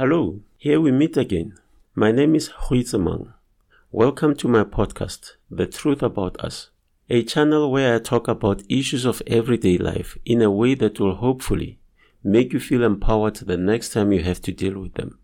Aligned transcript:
Hello, 0.00 0.38
here 0.56 0.80
we 0.80 0.92
meet 0.92 1.16
again. 1.16 1.58
My 1.92 2.12
name 2.12 2.36
is 2.36 2.50
Huizemang. 2.50 3.32
Welcome 3.90 4.36
to 4.36 4.46
my 4.46 4.62
podcast, 4.62 5.32
The 5.50 5.66
Truth 5.66 6.04
About 6.04 6.38
Us, 6.38 6.70
a 7.10 7.24
channel 7.24 7.72
where 7.72 7.96
I 7.96 7.98
talk 7.98 8.28
about 8.28 8.62
issues 8.68 9.04
of 9.04 9.20
everyday 9.26 9.76
life 9.76 10.16
in 10.24 10.40
a 10.40 10.52
way 10.52 10.76
that 10.76 11.00
will 11.00 11.16
hopefully 11.16 11.80
make 12.22 12.52
you 12.52 12.60
feel 12.60 12.84
empowered 12.84 13.38
the 13.38 13.56
next 13.56 13.88
time 13.88 14.12
you 14.12 14.22
have 14.22 14.40
to 14.42 14.52
deal 14.52 14.78
with 14.78 14.94
them. 14.94 15.18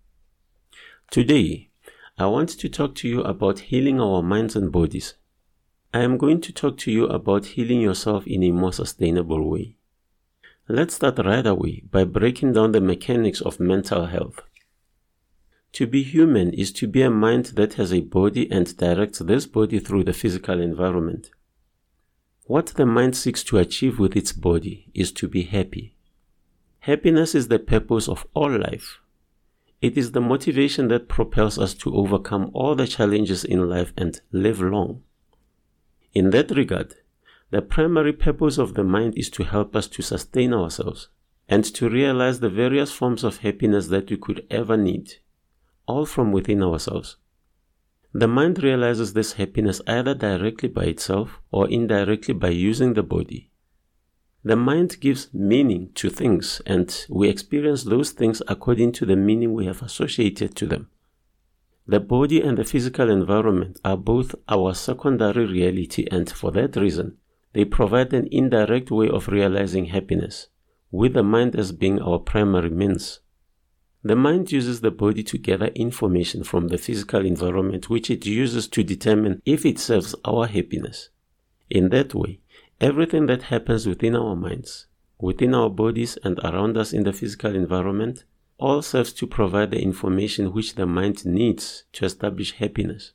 Today, 1.08 1.68
I 2.18 2.26
want 2.26 2.48
to 2.48 2.68
talk 2.68 2.96
to 2.96 3.08
you 3.08 3.22
about 3.22 3.70
healing 3.70 4.00
our 4.00 4.24
minds 4.24 4.56
and 4.56 4.72
bodies. 4.72 5.14
I 5.92 6.00
am 6.00 6.18
going 6.18 6.40
to 6.40 6.52
talk 6.52 6.78
to 6.78 6.90
you 6.90 7.06
about 7.06 7.46
healing 7.54 7.80
yourself 7.80 8.26
in 8.26 8.42
a 8.42 8.50
more 8.50 8.72
sustainable 8.72 9.48
way. 9.48 9.76
Let's 10.66 10.96
start 10.96 11.20
right 11.24 11.46
away 11.46 11.84
by 11.88 12.02
breaking 12.02 12.54
down 12.54 12.72
the 12.72 12.80
mechanics 12.80 13.40
of 13.40 13.60
mental 13.60 14.06
health. 14.06 14.42
To 15.74 15.88
be 15.88 16.04
human 16.04 16.52
is 16.52 16.70
to 16.74 16.86
be 16.86 17.02
a 17.02 17.10
mind 17.10 17.46
that 17.56 17.74
has 17.74 17.92
a 17.92 18.00
body 18.00 18.48
and 18.48 18.76
directs 18.76 19.18
this 19.18 19.44
body 19.44 19.80
through 19.80 20.04
the 20.04 20.12
physical 20.12 20.60
environment. 20.60 21.30
What 22.44 22.66
the 22.66 22.86
mind 22.86 23.16
seeks 23.16 23.42
to 23.44 23.58
achieve 23.58 23.98
with 23.98 24.14
its 24.14 24.30
body 24.30 24.92
is 24.94 25.10
to 25.12 25.26
be 25.26 25.42
happy. 25.42 25.96
Happiness 26.78 27.34
is 27.34 27.48
the 27.48 27.58
purpose 27.58 28.08
of 28.08 28.24
all 28.34 28.56
life. 28.56 29.00
It 29.82 29.98
is 29.98 30.12
the 30.12 30.20
motivation 30.20 30.86
that 30.88 31.08
propels 31.08 31.58
us 31.58 31.74
to 31.74 31.92
overcome 31.96 32.52
all 32.54 32.76
the 32.76 32.86
challenges 32.86 33.44
in 33.44 33.68
life 33.68 33.92
and 33.96 34.20
live 34.30 34.60
long. 34.60 35.02
In 36.12 36.30
that 36.30 36.52
regard, 36.52 36.94
the 37.50 37.62
primary 37.62 38.12
purpose 38.12 38.58
of 38.58 38.74
the 38.74 38.84
mind 38.84 39.14
is 39.16 39.28
to 39.30 39.42
help 39.42 39.74
us 39.74 39.88
to 39.88 40.02
sustain 40.02 40.54
ourselves 40.54 41.08
and 41.48 41.64
to 41.64 41.90
realize 41.90 42.38
the 42.38 42.48
various 42.48 42.92
forms 42.92 43.24
of 43.24 43.38
happiness 43.38 43.88
that 43.88 44.08
we 44.08 44.16
could 44.16 44.46
ever 44.50 44.76
need, 44.76 45.14
all 45.86 46.06
from 46.06 46.32
within 46.32 46.62
ourselves. 46.62 47.16
The 48.12 48.28
mind 48.28 48.62
realizes 48.62 49.12
this 49.12 49.32
happiness 49.32 49.80
either 49.86 50.14
directly 50.14 50.68
by 50.68 50.84
itself 50.84 51.40
or 51.50 51.68
indirectly 51.68 52.34
by 52.34 52.50
using 52.50 52.94
the 52.94 53.02
body. 53.02 53.50
The 54.44 54.56
mind 54.56 55.00
gives 55.00 55.32
meaning 55.32 55.90
to 55.94 56.10
things, 56.10 56.60
and 56.66 56.94
we 57.08 57.28
experience 57.28 57.82
those 57.82 58.10
things 58.10 58.42
according 58.46 58.92
to 58.92 59.06
the 59.06 59.16
meaning 59.16 59.54
we 59.54 59.66
have 59.66 59.82
associated 59.82 60.54
to 60.56 60.66
them. 60.66 60.90
The 61.86 61.98
body 61.98 62.40
and 62.40 62.56
the 62.56 62.64
physical 62.64 63.10
environment 63.10 63.80
are 63.84 63.96
both 63.96 64.34
our 64.48 64.74
secondary 64.74 65.46
reality, 65.46 66.06
and 66.10 66.30
for 66.30 66.50
that 66.52 66.76
reason, 66.76 67.16
they 67.52 67.64
provide 67.64 68.12
an 68.12 68.28
indirect 68.30 68.90
way 68.90 69.08
of 69.08 69.28
realizing 69.28 69.86
happiness, 69.86 70.48
with 70.90 71.14
the 71.14 71.22
mind 71.22 71.56
as 71.56 71.72
being 71.72 72.00
our 72.00 72.18
primary 72.18 72.70
means. 72.70 73.20
The 74.04 74.14
mind 74.14 74.52
uses 74.52 74.80
the 74.80 74.90
body 74.90 75.24
to 75.24 75.38
gather 75.38 75.68
information 75.68 76.44
from 76.44 76.68
the 76.68 76.78
physical 76.78 77.24
environment, 77.24 77.90
which 77.90 78.10
it 78.10 78.24
uses 78.24 78.68
to 78.68 78.84
determine 78.84 79.42
if 79.44 79.64
it 79.66 79.78
serves 79.78 80.14
our 80.24 80.46
happiness. 80.46 81.08
In 81.70 81.88
that 81.88 82.14
way, 82.14 82.40
Everything 82.80 83.26
that 83.26 83.44
happens 83.44 83.86
within 83.86 84.16
our 84.16 84.34
minds, 84.34 84.86
within 85.18 85.54
our 85.54 85.70
bodies, 85.70 86.18
and 86.24 86.38
around 86.40 86.76
us 86.76 86.92
in 86.92 87.04
the 87.04 87.12
physical 87.12 87.54
environment 87.54 88.24
all 88.58 88.82
serves 88.82 89.12
to 89.14 89.26
provide 89.26 89.70
the 89.70 89.80
information 89.80 90.52
which 90.52 90.74
the 90.74 90.84
mind 90.84 91.24
needs 91.24 91.84
to 91.92 92.04
establish 92.04 92.52
happiness. 92.52 93.12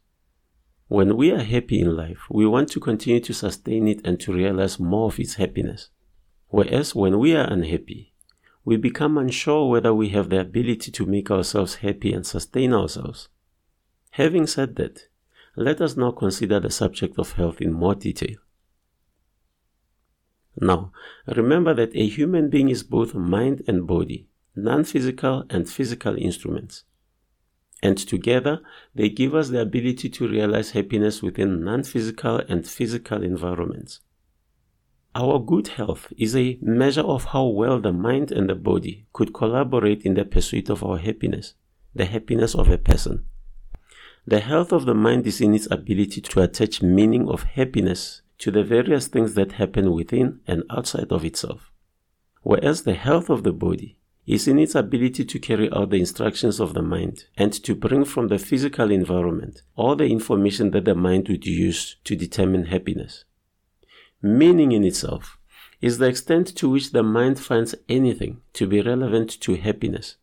When 0.88 1.18
we 1.18 1.32
are 1.32 1.44
happy 1.44 1.82
in 1.82 1.96
life, 1.96 2.22
we 2.30 2.48
want 2.48 2.72
to 2.72 2.80
continue 2.80 3.20
to 3.20 3.34
sustain 3.34 3.88
it 3.88 4.02
and 4.06 4.20
to 4.22 4.34
realize 4.34 4.80
more 4.80 5.08
of 5.08 5.20
its 5.20 5.36
happiness. 5.36 5.90
Whereas 6.48 6.96
when 6.96 7.20
we 7.20 7.36
are 7.36 7.46
unhappy, 7.46 8.09
we 8.70 8.78
become 8.78 9.18
unsure 9.18 9.68
whether 9.68 9.96
we 9.96 10.10
have 10.10 10.30
the 10.30 10.40
ability 10.40 10.92
to 10.92 11.04
make 11.04 11.32
ourselves 11.32 11.78
happy 11.78 12.14
and 12.14 12.24
sustain 12.24 12.72
ourselves. 12.72 13.28
Having 14.12 14.46
said 14.46 14.76
that, 14.76 15.08
let 15.56 15.82
us 15.82 15.98
now 15.98 16.12
consider 16.12 16.60
the 16.60 16.70
subject 16.70 17.18
of 17.18 17.32
health 17.32 17.62
in 17.62 17.74
more 17.74 17.96
detail. 17.96 18.38
Now, 20.62 20.92
remember 21.26 21.74
that 21.74 21.96
a 21.96 22.08
human 22.08 22.52
being 22.52 22.70
is 22.70 22.84
both 22.84 23.16
mind 23.16 23.64
and 23.68 23.88
body, 23.88 24.28
non 24.56 24.84
physical 24.84 25.46
and 25.50 25.68
physical 25.68 26.16
instruments. 26.16 26.84
And 27.82 27.98
together, 27.98 28.62
they 28.94 29.10
give 29.10 29.34
us 29.34 29.50
the 29.50 29.62
ability 29.62 30.10
to 30.10 30.28
realize 30.28 30.72
happiness 30.72 31.24
within 31.24 31.64
non 31.64 31.82
physical 31.82 32.38
and 32.48 32.68
physical 32.68 33.24
environments. 33.24 34.02
Our 35.20 35.38
good 35.38 35.68
health 35.68 36.14
is 36.18 36.34
a 36.34 36.58
measure 36.62 37.02
of 37.02 37.26
how 37.26 37.48
well 37.48 37.82
the 37.82 37.92
mind 37.92 38.32
and 38.32 38.50
the 38.50 38.56
body 38.56 39.06
could 39.12 39.34
collaborate 39.34 40.04
in 40.04 40.14
the 40.14 40.24
pursuit 40.24 40.70
of 40.70 40.82
our 40.82 40.98
happiness, 40.98 41.56
the 41.94 42.06
happiness 42.06 42.56
of 42.56 42.70
a 42.70 42.78
person. 42.78 43.26
The 44.26 44.40
health 44.40 44.72
of 44.72 44.86
the 44.86 44.94
mind 44.94 45.28
is 45.28 45.42
in 45.42 45.54
its 45.54 45.68
ability 45.70 46.22
to 46.22 46.42
attach 46.42 46.82
meaning 46.82 47.28
of 47.28 47.44
happiness 47.44 48.22
to 48.38 48.50
the 48.50 48.64
various 48.64 49.08
things 49.08 49.34
that 49.34 49.52
happen 49.52 49.92
within 49.92 50.40
and 50.48 50.64
outside 50.70 51.12
of 51.12 51.26
itself. 51.26 51.70
Whereas 52.44 52.84
the 52.84 52.94
health 52.94 53.30
of 53.30 53.44
the 53.44 53.52
body 53.52 53.98
is 54.26 54.48
in 54.48 54.58
its 54.58 54.74
ability 54.74 55.26
to 55.26 55.38
carry 55.38 55.70
out 55.74 55.90
the 55.90 56.00
instructions 56.00 56.62
of 56.62 56.74
the 56.74 56.82
mind 56.82 57.26
and 57.36 57.52
to 57.52 57.76
bring 57.76 58.06
from 58.06 58.30
the 58.30 58.40
physical 58.40 58.90
environment 58.90 59.64
all 59.76 59.98
the 59.98 60.06
information 60.06 60.72
that 60.72 60.86
the 60.86 60.96
mind 60.96 61.28
would 61.28 61.46
use 61.46 61.98
to 62.06 62.16
determine 62.16 62.68
happiness. 62.68 63.26
Meaning 64.22 64.72
in 64.72 64.84
itself 64.84 65.38
is 65.82 65.98
the 65.98 66.08
extent 66.08 66.48
to 66.58 66.70
which 66.70 66.92
the 66.92 67.04
mind 67.04 67.40
finds 67.40 67.76
anything 67.88 68.42
to 68.54 68.68
be 68.68 68.82
relevant 68.82 69.40
to 69.42 69.56
happiness. 69.56 70.18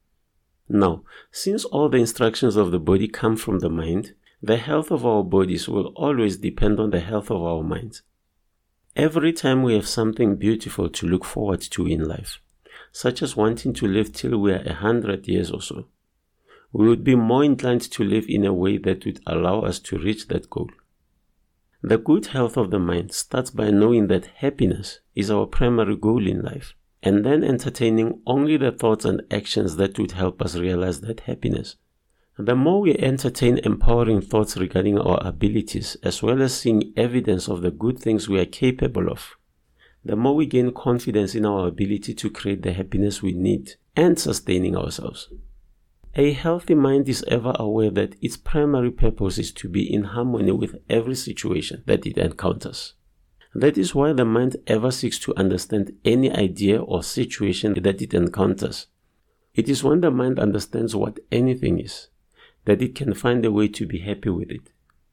Now, 0.69 1.05
since 1.31 1.65
all 1.65 1.89
the 1.89 1.99
instructions 1.99 2.57
of 2.57 2.73
the 2.73 2.79
body 2.79 3.09
come 3.09 3.37
from 3.37 3.61
the 3.61 3.71
mind, 3.71 4.15
the 4.43 4.59
health 4.59 4.91
of 4.91 5.07
our 5.07 5.25
bodies 5.25 5.69
will 5.69 5.93
always 5.97 6.37
depend 6.37 6.79
on 6.79 6.91
the 6.91 7.01
health 7.01 7.31
of 7.31 7.43
our 7.43 7.63
minds. 7.63 8.03
Every 8.95 9.33
time 9.33 9.63
we 9.63 9.75
have 9.75 9.89
something 9.89 10.37
beautiful 10.37 10.89
to 10.89 11.07
look 11.07 11.25
forward 11.25 11.61
to 11.63 11.87
in 11.87 12.05
life, 12.05 12.41
such 12.93 13.23
as 13.23 13.37
wanting 13.37 13.73
to 13.75 13.87
live 13.87 14.13
till 14.13 14.39
we 14.39 14.53
are 14.53 14.63
a 14.67 14.75
hundred 14.75 15.27
years 15.29 15.51
or 15.51 15.63
so, 15.63 15.87
we 16.73 16.89
would 16.89 17.05
be 17.05 17.15
more 17.15 17.45
inclined 17.45 17.83
to 17.93 18.05
live 18.05 18.27
in 18.29 18.45
a 18.45 18.53
way 18.53 18.77
that 18.79 19.07
would 19.07 19.21
allow 19.27 19.61
us 19.61 19.79
to 19.81 19.99
reach 19.99 20.29
that 20.29 20.51
goal. 20.51 20.69
The 21.87 21.99
good 21.99 22.27
health 22.27 22.57
of 22.57 22.73
the 22.73 22.81
mind 22.81 23.13
starts 23.13 23.53
by 23.53 23.71
knowing 23.71 24.09
that 24.09 24.27
happiness 24.27 24.99
is 25.15 25.31
our 25.31 25.47
primary 25.47 25.95
goal 25.95 26.27
in 26.27 26.43
life, 26.43 26.75
and 27.01 27.25
then 27.25 27.45
entertaining 27.45 28.23
only 28.27 28.57
the 28.57 28.73
thoughts 28.73 29.05
and 29.05 29.23
actions 29.31 29.77
that 29.77 29.97
would 29.97 30.11
help 30.11 30.43
us 30.43 30.57
realize 30.57 31.03
that 31.03 31.21
happiness. 31.21 31.77
The 32.37 32.57
more 32.57 32.81
we 32.81 32.97
entertain 32.97 33.59
empowering 33.59 34.21
thoughts 34.21 34.57
regarding 34.57 34.99
our 34.99 35.25
abilities, 35.25 35.97
as 36.03 36.25
well 36.25 36.43
as 36.43 36.59
seeing 36.59 36.93
evidence 36.97 37.49
of 37.49 37.63
the 37.63 37.71
good 37.71 38.01
things 38.01 38.29
we 38.29 38.41
are 38.41 38.47
capable 38.47 39.09
of, 39.09 39.37
the 40.05 40.17
more 40.17 40.35
we 40.35 40.47
gain 40.47 40.73
confidence 40.73 41.37
in 41.37 41.47
our 41.47 41.69
ability 41.69 42.15
to 42.15 42.31
create 42.31 42.63
the 42.63 42.73
happiness 42.73 43.23
we 43.23 43.33
need 43.33 43.75
and 43.95 44.19
sustaining 44.19 44.77
ourselves. 44.77 45.29
A 46.19 46.33
healthy 46.33 46.75
mind 46.75 47.11
is 47.11 47.23
ever 47.29 47.55
aware 47.59 47.91
that 47.91 48.17
its 48.23 48.39
primary 48.39 48.91
purpose 48.91 49.37
is 49.37 49.53
to 49.53 49.69
be 49.69 49.93
in 49.93 50.03
harmony 50.05 50.51
with 50.51 50.81
every 50.89 51.15
situation 51.15 51.83
that 51.85 52.07
it 52.07 52.17
encounters. 52.17 52.95
That 53.55 53.77
is 53.77 53.95
why 53.95 54.15
the 54.15 54.25
mind 54.25 54.57
ever 54.67 54.91
seeks 54.91 55.19
to 55.21 55.37
understand 55.37 55.93
any 56.07 56.33
idea 56.33 56.81
or 56.81 57.03
situation 57.03 57.75
that 57.83 58.01
it 58.01 58.15
encounters. 58.15 58.87
It 59.55 59.69
is 59.69 59.85
when 59.85 60.01
the 60.01 60.11
mind 60.11 60.39
understands 60.39 60.97
what 60.97 61.21
anything 61.31 61.79
is 61.81 62.09
that 62.65 62.81
it 62.81 62.95
can 62.95 63.13
find 63.13 63.45
a 63.45 63.53
way 63.53 63.69
to 63.69 63.87
be 63.87 63.99
happy 63.99 64.31
with 64.31 64.51
it. 64.51 64.73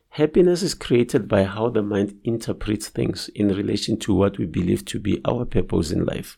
Happiness 0.09 0.63
is 0.63 0.73
created 0.73 1.27
by 1.27 1.43
how 1.43 1.69
the 1.69 1.83
mind 1.83 2.17
interprets 2.23 2.87
things 2.87 3.29
in 3.35 3.49
relation 3.49 3.99
to 3.99 4.13
what 4.13 4.37
we 4.37 4.45
believe 4.45 4.85
to 4.85 4.99
be 4.99 5.19
our 5.25 5.43
purpose 5.43 5.91
in 5.91 6.05
life. 6.05 6.37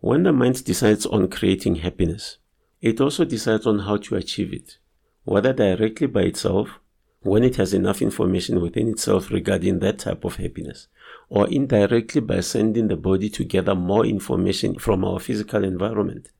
When 0.00 0.24
the 0.24 0.32
mind 0.32 0.64
decides 0.64 1.06
on 1.06 1.28
creating 1.28 1.76
happiness, 1.76 2.38
it 2.80 3.00
also 3.00 3.24
decides 3.24 3.66
on 3.66 3.80
how 3.80 3.96
to 3.98 4.16
achieve 4.16 4.52
it, 4.52 4.78
whether 5.24 5.52
directly 5.52 6.06
by 6.06 6.22
itself, 6.22 6.80
when 7.22 7.44
it 7.44 7.56
has 7.56 7.74
enough 7.74 8.00
information 8.00 8.60
within 8.60 8.88
itself 8.88 9.30
regarding 9.30 9.78
that 9.78 9.98
type 9.98 10.24
of 10.24 10.36
happiness, 10.36 10.88
or 11.28 11.46
indirectly 11.48 12.20
by 12.20 12.40
sending 12.40 12.88
the 12.88 12.96
body 12.96 13.28
to 13.28 13.44
gather 13.44 13.74
more 13.74 14.06
information 14.06 14.78
from 14.78 15.04
our 15.04 15.20
physical 15.20 15.62
environment. 15.62 16.30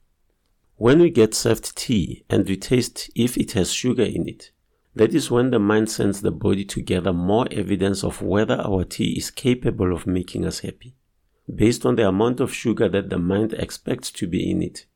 When 0.77 1.01
we 1.01 1.11
get 1.11 1.35
served 1.35 1.77
tea 1.77 2.25
and 2.31 2.49
we 2.49 2.57
taste 2.57 3.11
if 3.15 3.37
it 3.37 3.53
has 3.53 3.71
sugar 3.71 4.05
in 4.05 4.27
it, 4.27 4.51
that 4.95 5.15
is 5.15 5.31
when 5.31 5.51
the 5.51 5.59
mind 5.59 5.91
sends 5.91 6.23
the 6.23 6.33
body 6.33 6.65
to 6.65 6.81
gather 6.81 7.13
more 7.13 7.47
evidence 7.51 8.03
of 8.03 8.23
whether 8.23 8.55
our 8.55 8.85
tea 8.85 9.13
is 9.19 9.31
capable 9.31 9.95
of 9.95 10.07
making 10.07 10.47
us 10.47 10.61
happy, 10.61 10.95
based 11.55 11.85
on 11.85 11.97
the 11.97 12.09
amount 12.09 12.41
of 12.41 12.55
sugar 12.55 12.89
that 12.89 13.11
the 13.11 13.19
mind 13.19 13.53
expects 13.53 14.11
to 14.13 14.27
be 14.27 14.51
in 14.51 14.63
it. 14.63 14.87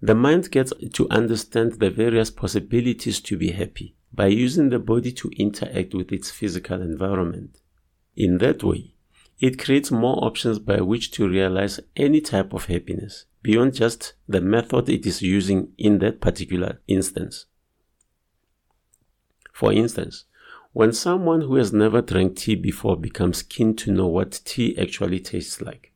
The 0.00 0.14
mind 0.14 0.50
gets 0.50 0.72
to 0.94 1.08
understand 1.10 1.72
the 1.74 1.90
various 1.90 2.30
possibilities 2.30 3.20
to 3.20 3.36
be 3.36 3.50
happy 3.50 3.96
by 4.12 4.28
using 4.28 4.68
the 4.68 4.78
body 4.78 5.12
to 5.12 5.30
interact 5.36 5.94
with 5.94 6.12
its 6.12 6.30
physical 6.30 6.80
environment. 6.80 7.60
In 8.16 8.38
that 8.38 8.62
way, 8.62 8.94
It 9.40 9.58
creates 9.58 9.90
more 9.90 10.24
options 10.24 10.58
by 10.58 10.80
which 10.80 11.12
to 11.12 11.28
realize 11.28 11.78
any 11.94 12.20
type 12.20 12.52
of 12.52 12.66
happiness 12.66 13.26
beyond 13.42 13.74
just 13.74 14.14
the 14.26 14.40
method 14.40 14.88
it 14.88 15.06
is 15.06 15.22
using 15.22 15.72
in 15.78 16.00
that 16.00 16.20
particular 16.20 16.80
instance. 16.88 17.46
For 19.52 19.72
instance, 19.72 20.24
when 20.72 20.92
someone 20.92 21.42
who 21.42 21.54
has 21.54 21.72
never 21.72 22.02
drank 22.02 22.36
tea 22.36 22.56
before 22.56 22.96
becomes 22.96 23.42
keen 23.42 23.76
to 23.76 23.92
know 23.92 24.08
what 24.08 24.40
tea 24.44 24.76
actually 24.76 25.20
tastes 25.20 25.60
like, 25.62 25.92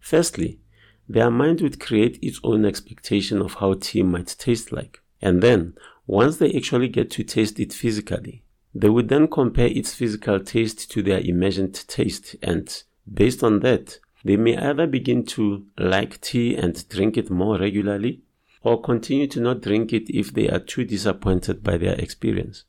firstly, 0.00 0.60
their 1.08 1.30
mind 1.30 1.60
would 1.60 1.80
create 1.80 2.18
its 2.22 2.40
own 2.44 2.64
expectation 2.64 3.40
of 3.40 3.54
how 3.54 3.74
tea 3.74 4.02
might 4.02 4.36
taste 4.38 4.72
like. 4.72 5.00
And 5.20 5.42
then, 5.42 5.74
once 6.06 6.36
they 6.36 6.52
actually 6.52 6.88
get 6.88 7.10
to 7.12 7.24
taste 7.24 7.60
it 7.60 7.72
physically, 7.72 8.44
they 8.74 8.88
would 8.88 9.08
then 9.08 9.28
compare 9.28 9.66
its 9.66 9.94
physical 9.94 10.40
taste 10.40 10.90
to 10.92 11.02
their 11.02 11.20
imagined 11.20 11.74
taste, 11.88 12.36
and 12.42 12.82
based 13.12 13.42
on 13.42 13.60
that, 13.60 13.98
they 14.24 14.36
may 14.36 14.56
either 14.56 14.86
begin 14.86 15.24
to 15.26 15.66
like 15.78 16.20
tea 16.20 16.56
and 16.56 16.88
drink 16.88 17.16
it 17.16 17.30
more 17.30 17.58
regularly, 17.58 18.22
or 18.62 18.80
continue 18.80 19.26
to 19.26 19.40
not 19.40 19.60
drink 19.60 19.92
it 19.92 20.08
if 20.08 20.32
they 20.32 20.48
are 20.48 20.60
too 20.60 20.84
disappointed 20.84 21.62
by 21.62 21.76
their 21.76 21.94
experience. 21.94 22.64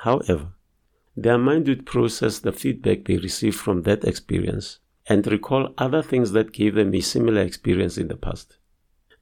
However, 0.00 0.48
their 1.16 1.38
mind 1.38 1.68
would 1.68 1.86
process 1.86 2.38
the 2.38 2.52
feedback 2.52 3.04
they 3.04 3.16
receive 3.16 3.56
from 3.56 3.82
that 3.82 4.04
experience 4.04 4.78
and 5.08 5.26
recall 5.26 5.72
other 5.78 6.02
things 6.02 6.32
that 6.32 6.52
gave 6.52 6.74
them 6.74 6.94
a 6.94 7.00
similar 7.00 7.40
experience 7.40 7.96
in 7.96 8.08
the 8.08 8.16
past. 8.16 8.58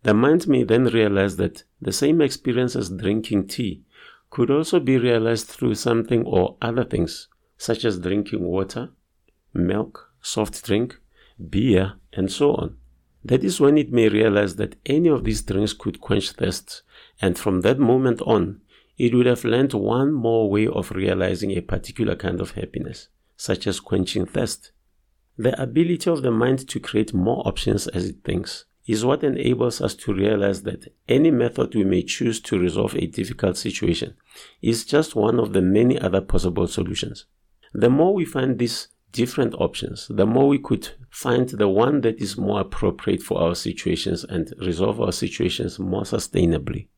The 0.03 0.15
mind 0.15 0.47
may 0.47 0.65
then 0.65 0.85
realize 0.85 1.37
that 1.37 1.65
the 1.81 1.93
same 1.93 2.21
experience 2.21 2.77
as 2.77 2.91
drinking 2.91 3.49
tea 3.49 3.83
could 4.31 4.51
also 4.51 4.81
be 4.81 4.99
realized 4.99 5.47
through 5.47 5.77
something 5.77 6.25
or 6.25 6.57
other 6.61 6.85
things, 6.85 7.29
such 7.57 7.85
as 7.85 8.01
drinking 8.01 8.45
water, 8.45 8.91
milk, 9.55 10.13
soft 10.21 10.63
drink, 10.65 10.99
beer, 11.51 11.95
and 12.13 12.31
so 12.31 12.55
on. 12.55 12.77
That 13.25 13.43
is 13.43 13.61
when 13.61 13.79
it 13.79 13.93
may 13.93 14.09
realize 14.09 14.57
that 14.57 14.77
any 14.87 15.09
of 15.09 15.25
these 15.25 15.43
drinks 15.43 15.73
could 15.73 16.01
quench 16.01 16.33
thirst, 16.33 16.83
and 17.21 17.39
from 17.39 17.63
that 17.63 17.79
moment 17.79 18.21
on, 18.23 18.61
it 18.99 19.15
would 19.15 19.27
have 19.27 19.45
learned 19.45 19.75
one 19.75 20.13
more 20.13 20.49
way 20.51 20.67
of 20.67 20.91
realizing 20.93 21.51
a 21.53 21.61
particular 21.61 22.17
kind 22.17 22.41
of 22.41 22.53
happiness, 22.53 23.09
such 23.37 23.67
as 23.67 23.81
quenching 23.81 24.27
thirst. 24.27 24.73
The 25.39 25.61
ability 25.61 26.11
of 26.11 26.23
the 26.23 26.31
mind 26.31 26.67
to 26.69 26.81
create 26.81 27.13
more 27.13 27.47
options 27.47 27.89
as 27.89 28.07
it 28.07 28.25
thinks 28.25 28.65
is 28.87 29.05
what 29.05 29.25
enables 29.25 29.81
us 29.81 29.95
to 29.95 30.15
realize 30.15 30.63
that 30.63 30.93
any 31.09 31.31
method 31.31 31.75
we 31.75 31.85
may 31.85 32.03
choose 32.03 32.41
to 32.41 32.59
resolve 32.59 32.95
a 32.95 33.07
difficult 33.07 33.57
situation 33.57 34.15
is 34.63 34.85
just 34.85 35.17
one 35.17 35.39
of 35.39 35.53
the 35.53 35.61
many 35.61 35.99
other 35.99 36.21
possible 36.21 36.67
solutions. 36.67 37.27
The 37.75 37.91
more 37.91 38.15
we 38.15 38.25
find 38.25 38.59
these 38.59 38.89
different 39.13 39.55
options, 39.55 40.07
the 40.09 40.27
more 40.27 40.49
we 40.49 40.59
could 40.59 40.89
find 41.11 41.49
the 41.49 41.69
one 41.69 42.01
that 42.03 42.21
is 42.21 42.39
more 42.39 42.61
appropriate 42.61 43.23
for 43.23 43.41
our 43.41 43.55
situations 43.55 44.25
and 44.25 44.55
resolve 44.59 45.01
our 45.01 45.13
situations 45.13 45.79
more 45.79 46.03
sustainably. 46.03 46.89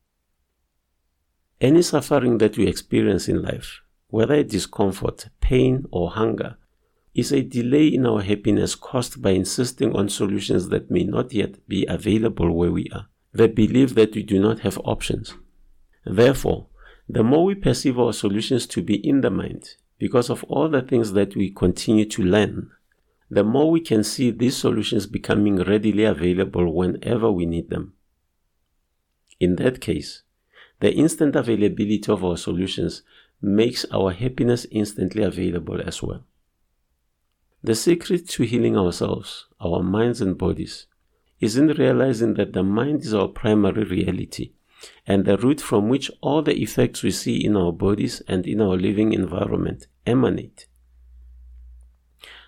Any 1.59 1.81
suffering 1.81 2.37
that 2.37 2.57
we 2.57 2.67
experience 2.67 3.27
in 3.27 3.41
life, 3.41 3.81
whether 4.07 4.35
it 4.35 4.47
is 4.47 4.63
discomfort, 4.63 5.27
pain, 5.41 5.85
or 5.91 6.11
hunger, 6.11 6.57
is 7.13 7.31
a 7.31 7.41
delay 7.41 7.87
in 7.87 8.05
our 8.05 8.21
happiness 8.21 8.75
caused 8.75 9.21
by 9.21 9.31
insisting 9.31 9.95
on 9.95 10.09
solutions 10.09 10.69
that 10.69 10.91
may 10.91 11.03
not 11.03 11.33
yet 11.33 11.67
be 11.67 11.85
available 11.87 12.51
where 12.51 12.71
we 12.71 12.87
are, 12.93 13.07
the 13.33 13.47
belief 13.47 13.95
that 13.95 14.15
we 14.15 14.23
do 14.23 14.39
not 14.39 14.59
have 14.59 14.77
options. 14.79 15.33
Therefore, 16.05 16.67
the 17.07 17.23
more 17.23 17.45
we 17.45 17.55
perceive 17.55 17.99
our 17.99 18.13
solutions 18.13 18.67
to 18.67 18.81
be 18.81 18.95
in 18.95 19.21
the 19.21 19.31
mind, 19.31 19.75
because 19.97 20.29
of 20.29 20.43
all 20.45 20.69
the 20.69 20.81
things 20.81 21.13
that 21.13 21.35
we 21.35 21.49
continue 21.49 22.05
to 22.05 22.23
learn, 22.23 22.71
the 23.29 23.43
more 23.43 23.69
we 23.69 23.81
can 23.81 24.03
see 24.03 24.31
these 24.31 24.57
solutions 24.57 25.05
becoming 25.05 25.57
readily 25.63 26.03
available 26.03 26.73
whenever 26.73 27.31
we 27.31 27.45
need 27.45 27.69
them. 27.69 27.93
In 29.39 29.55
that 29.57 29.81
case, 29.81 30.23
the 30.79 30.93
instant 30.93 31.35
availability 31.35 32.11
of 32.11 32.23
our 32.23 32.37
solutions 32.37 33.03
makes 33.41 33.85
our 33.91 34.11
happiness 34.11 34.65
instantly 34.71 35.23
available 35.23 35.81
as 35.81 36.01
well. 36.01 36.23
The 37.61 37.75
secret 37.75 38.27
to 38.29 38.43
healing 38.43 38.77
ourselves, 38.77 39.47
our 39.59 39.83
minds 39.83 40.21
and 40.21 40.37
bodies, 40.37 40.87
is 41.39 41.57
in 41.57 41.67
realizing 41.67 42.35
that 42.35 42.53
the 42.53 42.63
mind 42.63 43.01
is 43.01 43.13
our 43.13 43.27
primary 43.27 43.83
reality 43.83 44.53
and 45.05 45.25
the 45.25 45.37
root 45.37 45.59
from 45.59 45.89
which 45.89 46.09
all 46.21 46.41
the 46.41 46.61
effects 46.61 47.03
we 47.03 47.11
see 47.11 47.43
in 47.43 47.57
our 47.57 47.73
bodies 47.73 48.21
and 48.27 48.47
in 48.47 48.61
our 48.61 48.77
living 48.77 49.11
environment 49.11 49.87
emanate. 50.05 50.67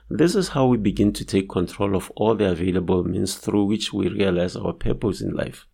This 0.10 0.36
is 0.36 0.50
how 0.50 0.68
we 0.68 0.78
begin 0.78 1.14
to 1.14 1.26
take 1.26 1.50
control 1.50 1.96
of 1.96 2.12
all 2.16 2.36
the 2.36 2.50
available 2.50 3.04
means 3.04 3.36
through 3.36 3.66
which 3.66 3.94
we 3.94 4.10
realize 4.10 4.56
our 4.56 4.74
purpose 4.74 5.22
in 5.22 5.32
life. 5.32 5.66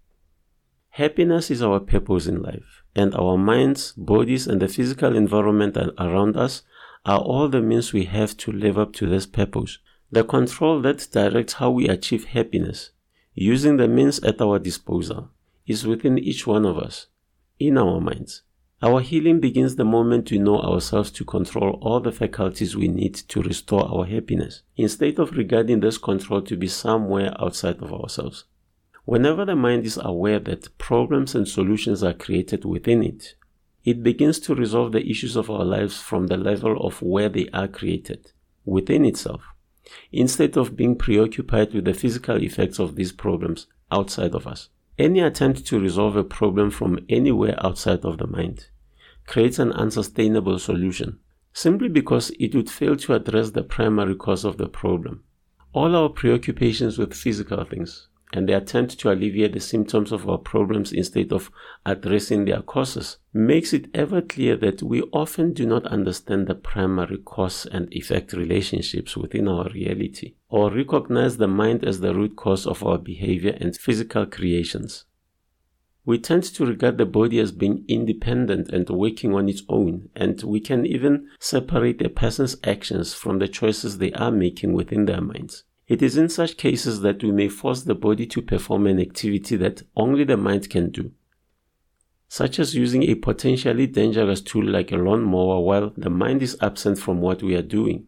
Happiness 0.90 1.52
is 1.52 1.62
our 1.62 1.80
purpose 1.80 2.26
in 2.26 2.42
life, 2.42 2.84
and 2.96 3.14
our 3.14 3.38
minds, 3.38 3.94
bodies, 3.94 4.48
and 4.48 4.62
the 4.62 4.68
physical 4.68 5.16
environment 5.16 5.78
around 6.00 6.36
us 6.38 6.64
are 7.08 7.22
all 7.22 7.48
the 7.48 7.62
means 7.62 7.94
we 7.94 8.04
have 8.04 8.36
to 8.36 8.52
live 8.52 8.78
up 8.78 8.92
to 8.92 9.08
this 9.08 9.26
purpose. 9.26 9.80
The 10.12 10.26
control 10.26 10.82
that 10.82 11.08
directs 11.12 11.54
how 11.54 11.72
we 11.72 11.88
achieve 11.88 12.26
happiness, 12.26 12.92
using 13.34 13.78
the 13.78 13.88
means 13.88 14.20
at 14.20 14.42
our 14.42 14.60
disposal, 14.60 15.30
is 15.66 15.88
within 15.88 16.18
each 16.18 16.46
one 16.46 16.66
of 16.66 16.78
us, 16.78 17.08
in 17.60 17.78
our 17.78 18.02
minds. 18.02 18.44
Our 18.82 19.02
healing 19.02 19.40
begins 19.40 19.76
the 19.76 19.86
moment 19.86 20.30
we 20.30 20.38
know 20.38 20.60
ourselves 20.60 21.10
to 21.12 21.26
control 21.26 21.80
all 21.82 22.00
the 22.00 22.12
faculties 22.12 22.76
we 22.76 22.90
need 22.90 23.16
to 23.16 23.42
restore 23.42 23.90
our 23.90 24.06
happiness, 24.06 24.62
instead 24.76 25.18
of 25.18 25.32
regarding 25.32 25.80
this 25.80 25.98
control 25.98 26.42
to 26.44 26.58
be 26.58 26.68
somewhere 26.68 27.34
outside 27.40 27.82
of 27.82 27.92
ourselves. 27.94 28.44
Whenever 29.06 29.46
the 29.46 29.56
mind 29.56 29.86
is 29.86 29.98
aware 30.02 30.40
that 30.42 30.78
problems 30.78 31.34
and 31.34 31.48
solutions 31.48 32.04
are 32.04 32.14
created 32.14 32.66
within 32.66 33.02
it, 33.02 33.36
it 33.88 34.04
begins 34.04 34.38
to 34.38 34.54
resolve 34.54 34.92
the 34.92 35.10
issues 35.10 35.38
of 35.38 35.50
our 35.50 35.64
lives 35.64 36.02
from 36.02 36.28
the 36.28 36.36
level 36.36 36.76
of 36.86 37.02
where 37.02 37.30
they 37.30 37.48
are 37.54 37.70
created, 37.70 38.34
within 38.66 39.06
itself, 39.06 39.42
instead 40.12 40.58
of 40.58 40.76
being 40.76 40.94
preoccupied 40.94 41.74
with 41.74 41.86
the 41.86 41.94
physical 41.94 42.36
effects 42.44 42.80
of 42.80 42.98
these 42.98 43.14
problems 43.14 43.68
outside 43.90 44.36
of 44.36 44.46
us. 44.46 44.68
Any 45.00 45.22
attempt 45.22 45.66
to 45.68 45.80
resolve 45.80 46.18
a 46.18 46.26
problem 46.26 46.70
from 46.70 47.00
anywhere 47.08 47.56
outside 47.66 48.04
of 48.04 48.18
the 48.18 48.28
mind 48.28 48.68
creates 49.26 49.58
an 49.58 49.72
unsustainable 49.72 50.60
solution, 50.60 51.20
simply 51.54 51.88
because 51.88 52.30
it 52.42 52.54
would 52.56 52.70
fail 52.70 52.98
to 52.98 53.14
address 53.14 53.52
the 53.52 53.64
primary 53.64 54.16
cause 54.16 54.44
of 54.44 54.58
the 54.58 54.68
problem. 54.68 55.24
All 55.72 55.96
our 55.96 56.10
preoccupations 56.10 56.98
with 56.98 57.14
physical 57.14 57.64
things, 57.64 58.10
and 58.34 58.48
the 58.48 58.58
attempt 58.58 59.00
to 59.00 59.12
alleviate 59.12 59.54
the 59.54 59.60
symptoms 59.60 60.12
of 60.12 60.28
our 60.30 60.38
problems 60.38 60.92
instead 60.92 61.32
of 61.32 61.50
addressing 61.86 62.46
their 62.46 62.62
causes 62.62 63.18
makes 63.34 63.72
it 63.72 63.90
ever 63.94 64.22
clear 64.22 64.58
that 64.58 64.84
we 64.84 65.02
often 65.14 65.54
do 65.54 65.66
not 65.66 65.86
understand 65.88 66.48
the 66.48 66.56
primary 66.56 67.18
cause 67.18 67.66
and 67.68 67.88
effect 67.94 68.34
relationships 68.34 69.16
within 69.16 69.48
our 69.48 69.70
reality 69.70 70.34
or 70.50 70.72
recognize 70.72 71.38
the 71.38 71.48
mind 71.48 71.86
as 71.86 72.00
the 72.00 72.14
root 72.14 72.36
cause 72.36 72.68
of 72.68 72.84
our 72.84 72.98
behavior 72.98 73.58
and 73.62 73.78
physical 73.78 74.26
creations. 74.26 75.06
We 76.08 76.20
tend 76.20 76.44
to 76.44 76.66
regard 76.66 76.98
the 76.98 77.06
body 77.06 77.38
as 77.38 77.52
being 77.52 77.84
independent 77.90 78.70
and 78.70 78.90
working 78.90 79.34
on 79.36 79.50
its 79.50 79.64
own, 79.68 80.08
and 80.16 80.42
we 80.42 80.62
can 80.62 80.86
even 80.86 81.28
separate 81.38 82.02
a 82.02 82.08
person's 82.08 82.56
actions 82.64 83.14
from 83.14 83.40
the 83.40 83.50
choices 83.50 83.98
they 83.98 84.14
are 84.14 84.32
making 84.32 84.72
within 84.72 85.04
their 85.04 85.20
minds. 85.20 85.66
It 85.88 86.02
is 86.02 86.18
in 86.18 86.28
such 86.28 86.58
cases 86.58 87.02
that 87.02 87.24
we 87.24 87.32
may 87.32 87.48
force 87.48 87.84
the 87.84 87.96
body 87.96 88.26
to 88.28 88.42
perform 88.42 88.88
an 88.88 89.00
activity 89.00 89.56
that 89.56 89.84
only 89.96 90.26
the 90.26 90.36
mind 90.36 90.70
can 90.70 90.90
do, 90.90 91.12
such 92.28 92.60
as 92.60 92.76
using 92.76 93.04
a 93.04 93.16
potentially 93.16 93.88
dangerous 93.88 94.42
tool 94.42 94.66
like 94.66 94.92
a 94.92 94.98
lawnmower 94.98 95.62
while 95.62 95.94
the 95.96 96.10
mind 96.10 96.42
is 96.42 96.58
absent 96.62 97.00
from 97.00 97.22
what 97.22 97.42
we 97.42 97.56
are 97.56 97.62
doing. 97.62 98.08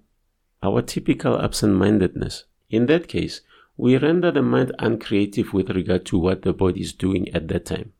Our 0.62 0.82
typical 0.82 1.42
absent 1.42 1.76
mindedness. 1.76 2.44
In 2.70 2.88
that 2.88 3.08
case, 3.08 3.42
we 3.78 3.96
render 3.98 4.30
the 4.30 4.42
mind 4.42 4.74
uncreative 4.80 5.54
with 5.54 5.70
regard 5.70 6.06
to 6.08 6.18
what 6.18 6.42
the 6.42 6.52
body 6.52 6.82
is 6.82 6.92
doing 6.92 7.30
at 7.34 7.48
that 7.48 7.66
time, 7.66 7.94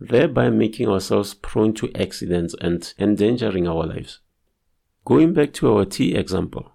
thereby 0.00 0.50
making 0.50 0.88
ourselves 0.88 1.32
prone 1.32 1.74
to 1.74 1.92
accidents 1.94 2.56
and 2.60 2.92
endangering 2.98 3.68
our 3.68 3.86
lives. 3.86 4.18
Going 5.04 5.32
back 5.32 5.52
to 5.54 5.72
our 5.72 5.84
tea 5.84 6.16
example, 6.16 6.71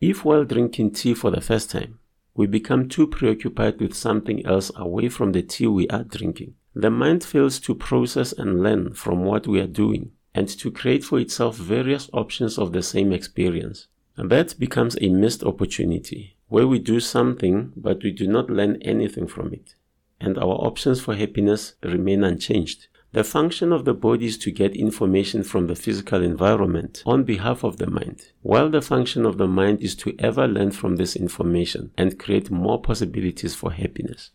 if 0.00 0.24
while 0.24 0.44
drinking 0.44 0.92
tea 0.92 1.14
for 1.14 1.30
the 1.30 1.40
first 1.40 1.70
time, 1.70 1.98
we 2.34 2.46
become 2.46 2.88
too 2.88 3.06
preoccupied 3.06 3.80
with 3.80 3.94
something 3.94 4.44
else 4.44 4.70
away 4.76 5.08
from 5.08 5.32
the 5.32 5.42
tea 5.42 5.66
we 5.66 5.88
are 5.88 6.04
drinking, 6.04 6.54
the 6.74 6.90
mind 6.90 7.24
fails 7.24 7.58
to 7.60 7.74
process 7.74 8.32
and 8.32 8.62
learn 8.62 8.92
from 8.92 9.24
what 9.24 9.46
we 9.46 9.58
are 9.58 9.66
doing 9.66 10.12
and 10.34 10.46
to 10.46 10.70
create 10.70 11.02
for 11.02 11.18
itself 11.18 11.56
various 11.56 12.10
options 12.12 12.58
of 12.58 12.72
the 12.72 12.82
same 12.82 13.10
experience. 13.10 13.86
That 14.16 14.58
becomes 14.58 14.98
a 15.00 15.08
missed 15.08 15.42
opportunity 15.42 16.36
where 16.48 16.66
we 16.66 16.78
do 16.78 17.00
something 17.00 17.72
but 17.76 18.02
we 18.02 18.12
do 18.12 18.26
not 18.26 18.50
learn 18.50 18.76
anything 18.82 19.26
from 19.26 19.54
it. 19.54 19.74
And 20.20 20.36
our 20.36 20.56
options 20.68 21.00
for 21.00 21.14
happiness 21.14 21.74
remain 21.82 22.22
unchanged. 22.22 22.88
The 23.12 23.24
function 23.24 23.72
of 23.72 23.84
the 23.84 23.94
body 23.94 24.26
is 24.26 24.36
to 24.38 24.50
get 24.50 24.76
information 24.76 25.42
from 25.42 25.68
the 25.68 25.76
physical 25.76 26.22
environment 26.22 27.02
on 27.06 27.24
behalf 27.24 27.64
of 27.64 27.78
the 27.78 27.86
mind, 27.86 28.32
while 28.42 28.68
the 28.68 28.82
function 28.82 29.24
of 29.24 29.38
the 29.38 29.46
mind 29.46 29.80
is 29.80 29.94
to 29.96 30.14
ever 30.18 30.46
learn 30.46 30.72
from 30.72 30.96
this 30.96 31.16
information 31.16 31.92
and 31.96 32.18
create 32.18 32.50
more 32.50 32.80
possibilities 32.80 33.54
for 33.54 33.72
happiness. 33.72 34.30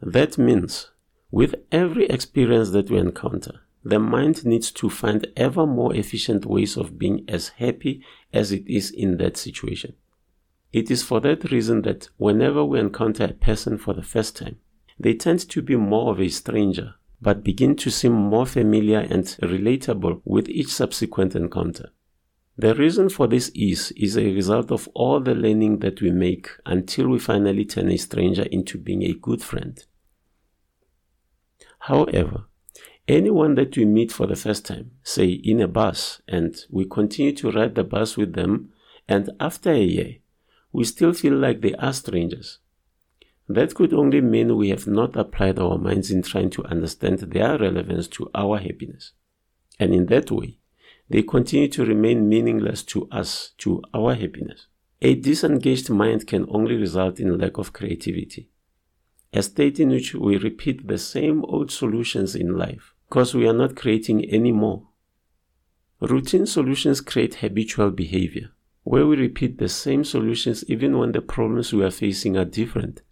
That 0.00 0.36
means, 0.36 0.90
with 1.30 1.54
every 1.70 2.06
experience 2.06 2.70
that 2.70 2.90
we 2.90 2.98
encounter, 2.98 3.60
the 3.84 3.98
mind 3.98 4.44
needs 4.44 4.70
to 4.72 4.88
find 4.88 5.26
ever 5.36 5.66
more 5.66 5.94
efficient 5.94 6.46
ways 6.46 6.76
of 6.76 6.98
being 6.98 7.24
as 7.28 7.48
happy 7.50 8.02
as 8.32 8.52
it 8.52 8.66
is 8.66 8.90
in 8.90 9.18
that 9.18 9.36
situation. 9.36 9.94
It 10.72 10.90
is 10.90 11.02
for 11.02 11.20
that 11.20 11.50
reason 11.50 11.82
that 11.82 12.08
whenever 12.16 12.64
we 12.64 12.80
encounter 12.80 13.24
a 13.24 13.34
person 13.34 13.78
for 13.78 13.92
the 13.92 14.02
first 14.02 14.36
time, 14.36 14.58
they 14.98 15.14
tend 15.14 15.48
to 15.50 15.62
be 15.62 15.76
more 15.76 16.12
of 16.12 16.20
a 16.20 16.28
stranger 16.28 16.94
but 17.22 17.44
begin 17.44 17.76
to 17.76 17.90
seem 17.90 18.12
more 18.12 18.44
familiar 18.44 18.98
and 18.98 19.24
relatable 19.42 20.20
with 20.24 20.48
each 20.48 20.66
subsequent 20.66 21.36
encounter. 21.36 21.90
The 22.58 22.74
reason 22.74 23.08
for 23.08 23.28
this 23.28 23.50
is 23.54 23.92
is 23.92 24.18
a 24.18 24.34
result 24.34 24.70
of 24.72 24.88
all 24.92 25.20
the 25.20 25.34
learning 25.34 25.78
that 25.78 26.02
we 26.02 26.10
make 26.10 26.48
until 26.66 27.08
we 27.08 27.18
finally 27.18 27.64
turn 27.64 27.90
a 27.90 27.96
stranger 27.96 28.42
into 28.42 28.76
being 28.76 29.04
a 29.04 29.14
good 29.14 29.42
friend. 29.42 29.82
However, 31.78 32.44
anyone 33.08 33.54
that 33.54 33.76
we 33.76 33.84
meet 33.84 34.12
for 34.12 34.26
the 34.26 34.36
first 34.36 34.66
time, 34.66 34.90
say 35.02 35.28
in 35.28 35.60
a 35.60 35.68
bus, 35.68 36.20
and 36.28 36.56
we 36.70 36.84
continue 36.84 37.32
to 37.36 37.52
ride 37.52 37.76
the 37.76 37.84
bus 37.84 38.16
with 38.16 38.34
them, 38.34 38.70
and 39.08 39.30
after 39.40 39.70
a 39.70 39.82
year, 39.82 40.16
we 40.72 40.84
still 40.84 41.12
feel 41.12 41.34
like 41.34 41.60
they 41.60 41.74
are 41.74 41.92
strangers, 41.92 42.58
that 43.48 43.74
could 43.74 43.92
only 43.92 44.20
mean 44.20 44.56
we 44.56 44.68
have 44.70 44.86
not 44.86 45.16
applied 45.16 45.58
our 45.58 45.78
minds 45.78 46.10
in 46.10 46.22
trying 46.22 46.50
to 46.50 46.64
understand 46.64 47.18
their 47.18 47.58
relevance 47.58 48.06
to 48.08 48.30
our 48.34 48.58
happiness. 48.58 49.12
And 49.78 49.94
in 49.94 50.06
that 50.06 50.30
way, 50.30 50.58
they 51.08 51.22
continue 51.22 51.68
to 51.68 51.84
remain 51.84 52.28
meaningless 52.28 52.82
to 52.84 53.08
us, 53.10 53.52
to 53.58 53.82
our 53.92 54.14
happiness. 54.14 54.66
A 55.00 55.14
disengaged 55.14 55.90
mind 55.90 56.26
can 56.26 56.46
only 56.48 56.76
result 56.76 57.18
in 57.18 57.38
lack 57.38 57.58
of 57.58 57.72
creativity, 57.72 58.48
a 59.32 59.42
state 59.42 59.80
in 59.80 59.88
which 59.88 60.14
we 60.14 60.36
repeat 60.36 60.86
the 60.86 60.98
same 60.98 61.44
old 61.46 61.72
solutions 61.72 62.36
in 62.36 62.56
life 62.56 62.94
because 63.08 63.34
we 63.34 63.48
are 63.48 63.52
not 63.52 63.76
creating 63.76 64.24
any 64.26 64.52
more. 64.52 64.86
Routine 66.00 66.46
solutions 66.46 67.00
create 67.00 67.36
habitual 67.36 67.90
behavior, 67.90 68.50
where 68.84 69.06
we 69.06 69.16
repeat 69.16 69.58
the 69.58 69.68
same 69.68 70.04
solutions 70.04 70.64
even 70.68 70.96
when 70.96 71.12
the 71.12 71.20
problems 71.20 71.72
we 71.72 71.84
are 71.84 71.90
facing 71.90 72.36
are 72.36 72.44
different 72.44 73.02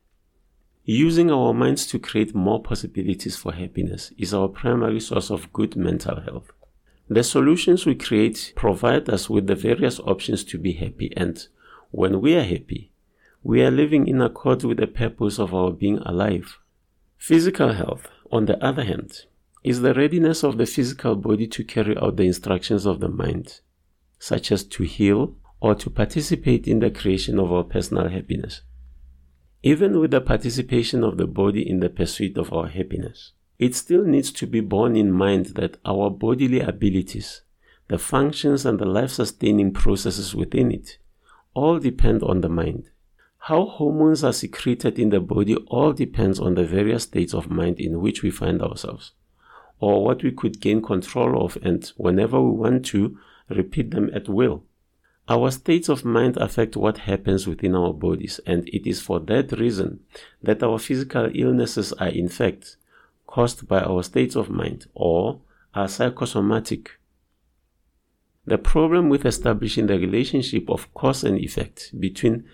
Using 0.93 1.31
our 1.31 1.55
minds 1.55 1.87
to 1.87 2.01
create 2.01 2.35
more 2.35 2.61
possibilities 2.61 3.37
for 3.37 3.53
happiness 3.53 4.13
is 4.19 4.35
our 4.35 4.49
primary 4.49 4.99
source 4.99 5.31
of 5.31 5.53
good 5.53 5.77
mental 5.77 6.21
health. 6.21 6.51
The 7.09 7.23
solutions 7.23 7.87
we 7.87 7.95
create 7.95 8.53
provide 8.57 9.09
us 9.09 9.31
with 9.31 9.47
the 9.47 9.55
various 9.55 10.01
options 10.01 10.43
to 10.43 10.59
be 10.59 10.73
happy, 10.73 11.13
and 11.17 11.47
when 11.93 12.21
we 12.21 12.35
are 12.35 12.43
happy, 12.43 12.91
we 13.45 13.63
are 13.63 13.71
living 13.71 14.09
in 14.09 14.21
accord 14.21 14.65
with 14.65 14.79
the 14.79 14.89
purpose 14.89 15.39
of 15.39 15.55
our 15.55 15.71
being 15.71 15.99
alive. 15.99 16.59
Physical 17.19 17.73
health, 17.73 18.09
on 18.33 18.47
the 18.47 18.61
other 18.61 18.83
hand, 18.83 19.27
is 19.63 19.83
the 19.83 19.95
readiness 19.95 20.43
of 20.43 20.59
the 20.59 20.67
physical 20.67 21.15
body 21.15 21.47
to 21.47 21.63
carry 21.63 21.97
out 21.99 22.17
the 22.17 22.25
instructions 22.25 22.85
of 22.85 22.99
the 22.99 23.09
mind, 23.09 23.61
such 24.19 24.51
as 24.51 24.65
to 24.65 24.83
heal 24.83 25.37
or 25.61 25.77
to 25.77 25.89
participate 25.89 26.67
in 26.67 26.81
the 26.81 26.91
creation 26.91 27.39
of 27.39 27.53
our 27.53 27.63
personal 27.63 28.09
happiness 28.09 28.63
even 29.63 29.99
with 29.99 30.11
the 30.11 30.21
participation 30.21 31.05
of 31.05 31.17
the 31.19 31.27
body 31.27 31.69
in 31.69 31.81
the 31.81 31.91
pursuit 31.91 32.39
of 32.39 32.53
our 32.53 32.69
happiness. 32.69 33.33
It 33.59 33.75
still 33.75 34.05
needs 34.05 34.33
to 34.33 34.47
be 34.47 34.61
borne 34.61 34.97
in 34.97 35.13
mind 35.13 35.47
that 35.57 35.77
our 35.85 36.09
bodily 36.09 36.61
abilities, 36.61 37.43
the 37.89 37.99
functions 37.99 38.65
and 38.65 38.79
the 38.79 38.87
life 38.87 39.11
sustaining 39.11 39.73
processes 39.73 40.35
within 40.35 40.73
it, 40.73 40.97
all 41.53 41.79
depend 41.79 42.23
on 42.23 42.41
the 42.41 42.49
mind. 42.49 42.89
How 43.45 43.67
hormones 43.67 44.25
are 44.25 44.33
secreted 44.33 44.99
in 44.99 45.11
the 45.11 45.21
body 45.21 45.57
all 45.67 45.93
depends 45.93 46.39
on 46.39 46.55
the 46.55 46.65
various 46.65 47.03
states 47.03 47.35
of 47.35 47.51
mind 47.51 47.81
in 47.81 48.01
which 48.01 48.23
we 48.23 48.31
find 48.31 48.63
ourselves, 48.63 49.13
or 49.79 50.05
what 50.05 50.23
we 50.23 50.31
could 50.31 50.61
gain 50.61 50.81
control 50.83 51.45
of 51.45 51.59
and 51.63 51.87
whenever 51.97 52.41
we 52.41 52.51
want 52.51 52.87
to 52.87 53.19
repeat 53.51 53.91
them 53.91 54.11
at 54.15 54.29
will. 54.29 54.65
Our 55.31 55.53
states 55.53 55.89
of 55.89 56.05
mind 56.05 56.37
affect 56.39 56.77
what 56.77 56.99
happens 56.99 57.47
within 57.47 57.77
our 57.77 57.93
bodies, 57.93 58.41
and 58.47 58.69
it 58.69 58.85
is 58.85 59.01
for 59.01 59.21
that 59.21 59.53
reason 59.53 60.01
that 60.43 60.61
our 60.61 60.77
physical 60.77 61.31
illnesses 61.33 61.93
are 61.93 62.09
in 62.09 62.29
fact 62.29 62.77
caused 63.29 63.69
by 63.69 63.81
our 63.81 64.03
states 64.03 64.35
of 64.35 64.51
mind 64.51 64.89
or 64.93 65.41
are 65.73 65.87
psychosomatic. 65.87 66.99
The 68.45 68.59
problem 68.59 69.09
with 69.09 69.25
establishing 69.25 69.87
the 69.87 70.01
relationship 70.01 70.69
of 70.69 70.93
cause 70.95 71.23
and 71.23 71.39
effect 71.39 71.93
between 72.01 72.45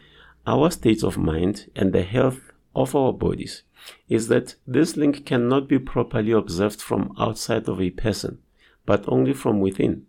our 0.46 0.70
states 0.70 1.02
of 1.02 1.16
mind 1.16 1.70
and 1.74 1.94
the 1.94 2.02
health 2.02 2.52
of 2.74 2.94
our 2.94 3.14
bodies 3.14 3.62
is 4.10 4.28
that 4.28 4.56
this 4.66 4.98
link 4.98 5.24
cannot 5.24 5.66
be 5.66 5.78
properly 5.78 6.32
observed 6.32 6.82
from 6.82 7.14
outside 7.18 7.70
of 7.70 7.80
a 7.80 7.88
person, 7.88 8.36
but 8.84 9.08
only 9.08 9.32
from 9.32 9.60
within. 9.60 10.04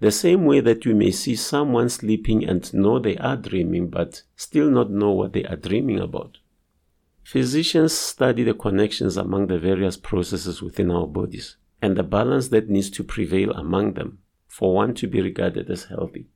The 0.00 0.12
same 0.12 0.44
way 0.44 0.60
that 0.60 0.84
you 0.84 0.94
may 0.94 1.10
see 1.10 1.34
someone 1.34 1.88
sleeping 1.88 2.44
and 2.44 2.72
know 2.72 2.98
they 2.98 3.16
are 3.16 3.36
dreaming, 3.36 3.88
but 3.88 4.22
still 4.36 4.70
not 4.70 4.90
know 4.90 5.10
what 5.10 5.32
they 5.32 5.44
are 5.44 5.56
dreaming 5.56 5.98
about. 5.98 6.38
Physicians 7.24 7.92
study 7.92 8.44
the 8.44 8.54
connections 8.54 9.16
among 9.16 9.48
the 9.48 9.58
various 9.58 9.96
processes 9.96 10.62
within 10.62 10.90
our 10.90 11.06
bodies 11.06 11.56
and 11.82 11.96
the 11.96 12.02
balance 12.02 12.48
that 12.48 12.70
needs 12.70 12.90
to 12.90 13.04
prevail 13.04 13.50
among 13.52 13.94
them 13.94 14.18
for 14.46 14.74
one 14.74 14.94
to 14.94 15.06
be 15.06 15.20
regarded 15.20 15.68
as 15.68 15.84
healthy. 15.84 16.26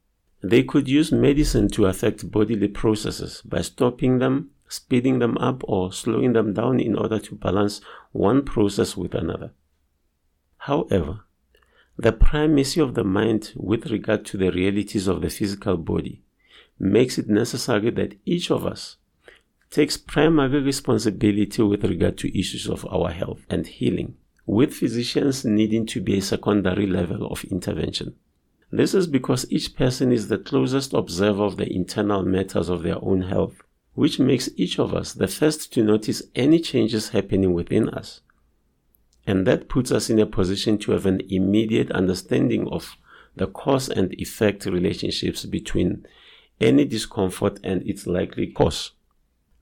They 0.42 0.64
could 0.64 0.88
use 0.88 1.12
medicine 1.12 1.68
to 1.70 1.86
affect 1.86 2.30
bodily 2.30 2.68
processes 2.68 3.42
by 3.44 3.62
stopping 3.62 4.18
them, 4.18 4.50
speeding 4.68 5.20
them 5.20 5.38
up, 5.38 5.62
or 5.68 5.92
slowing 5.92 6.32
them 6.32 6.52
down 6.52 6.80
in 6.80 6.96
order 6.96 7.20
to 7.20 7.36
balance 7.36 7.80
one 8.10 8.44
process 8.44 8.96
with 8.96 9.14
another. 9.14 9.52
However, 10.58 11.20
the 11.98 12.12
primacy 12.12 12.80
of 12.80 12.94
the 12.94 13.04
mind 13.04 13.52
with 13.54 13.90
regard 13.90 14.24
to 14.24 14.38
the 14.38 14.50
realities 14.50 15.06
of 15.06 15.20
the 15.20 15.28
physical 15.28 15.76
body 15.76 16.22
makes 16.78 17.18
it 17.18 17.28
necessary 17.28 17.90
that 17.90 18.18
each 18.24 18.50
of 18.50 18.66
us 18.66 18.96
takes 19.70 19.96
primary 19.96 20.60
responsibility 20.60 21.62
with 21.62 21.84
regard 21.84 22.16
to 22.18 22.38
issues 22.38 22.68
of 22.68 22.86
our 22.90 23.10
health 23.10 23.40
and 23.48 23.66
healing, 23.66 24.14
with 24.46 24.74
physicians 24.74 25.44
needing 25.44 25.86
to 25.86 26.00
be 26.00 26.18
a 26.18 26.22
secondary 26.22 26.86
level 26.86 27.26
of 27.26 27.44
intervention. 27.44 28.14
This 28.70 28.94
is 28.94 29.06
because 29.06 29.50
each 29.50 29.76
person 29.76 30.12
is 30.12 30.28
the 30.28 30.38
closest 30.38 30.94
observer 30.94 31.44
of 31.44 31.56
the 31.58 31.70
internal 31.70 32.22
matters 32.22 32.70
of 32.70 32.82
their 32.82 33.02
own 33.04 33.22
health, 33.22 33.62
which 33.94 34.18
makes 34.18 34.48
each 34.56 34.78
of 34.78 34.94
us 34.94 35.12
the 35.12 35.28
first 35.28 35.72
to 35.74 35.82
notice 35.82 36.22
any 36.34 36.58
changes 36.58 37.10
happening 37.10 37.52
within 37.52 37.90
us 37.90 38.22
and 39.26 39.46
that 39.46 39.68
puts 39.68 39.92
us 39.92 40.10
in 40.10 40.18
a 40.18 40.26
position 40.26 40.78
to 40.78 40.92
have 40.92 41.06
an 41.06 41.20
immediate 41.28 41.90
understanding 41.92 42.68
of 42.68 42.96
the 43.36 43.46
cause 43.46 43.88
and 43.88 44.12
effect 44.14 44.66
relationships 44.66 45.44
between 45.44 46.06
any 46.60 46.84
discomfort 46.84 47.58
and 47.62 47.86
its 47.88 48.06
likely 48.06 48.46
cause. 48.46 48.92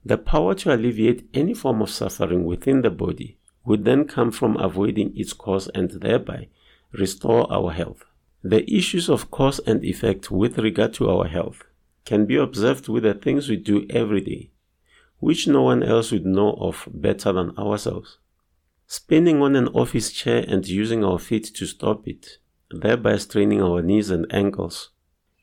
The 0.04 0.18
power 0.18 0.54
to 0.56 0.74
alleviate 0.74 1.28
any 1.34 1.54
form 1.54 1.82
of 1.82 1.90
suffering 1.90 2.44
within 2.44 2.82
the 2.82 2.90
body 2.90 3.36
would 3.64 3.84
then 3.84 4.06
come 4.06 4.30
from 4.30 4.56
avoiding 4.56 5.12
its 5.16 5.32
cause 5.32 5.68
and 5.68 5.90
thereby 5.90 6.48
restore 6.92 7.50
our 7.52 7.72
health. 7.72 8.04
The 8.42 8.68
issues 8.74 9.10
of 9.10 9.30
cause 9.30 9.58
and 9.60 9.84
effect 9.84 10.30
with 10.30 10.58
regard 10.58 10.94
to 10.94 11.10
our 11.10 11.26
health 11.26 11.64
can 12.06 12.24
be 12.24 12.36
observed 12.36 12.88
with 12.88 13.02
the 13.02 13.12
things 13.12 13.48
we 13.48 13.56
do 13.56 13.86
every 13.90 14.22
day, 14.22 14.50
which 15.18 15.46
no 15.46 15.62
one 15.62 15.82
else 15.82 16.10
would 16.10 16.24
know 16.24 16.54
of 16.54 16.88
better 16.90 17.32
than 17.32 17.56
ourselves. 17.58 18.16
Spinning 18.92 19.40
on 19.40 19.54
an 19.54 19.68
office 19.68 20.11
chair 20.11 20.44
and 20.49 20.66
using 20.66 21.04
our 21.04 21.20
feet 21.20 21.44
to 21.54 21.64
stop 21.64 22.09
it, 22.09 22.38
thereby 22.73 23.16
straining 23.18 23.62
our 23.62 23.82
knees 23.82 24.11
and 24.11 24.26
ankles. 24.35 24.90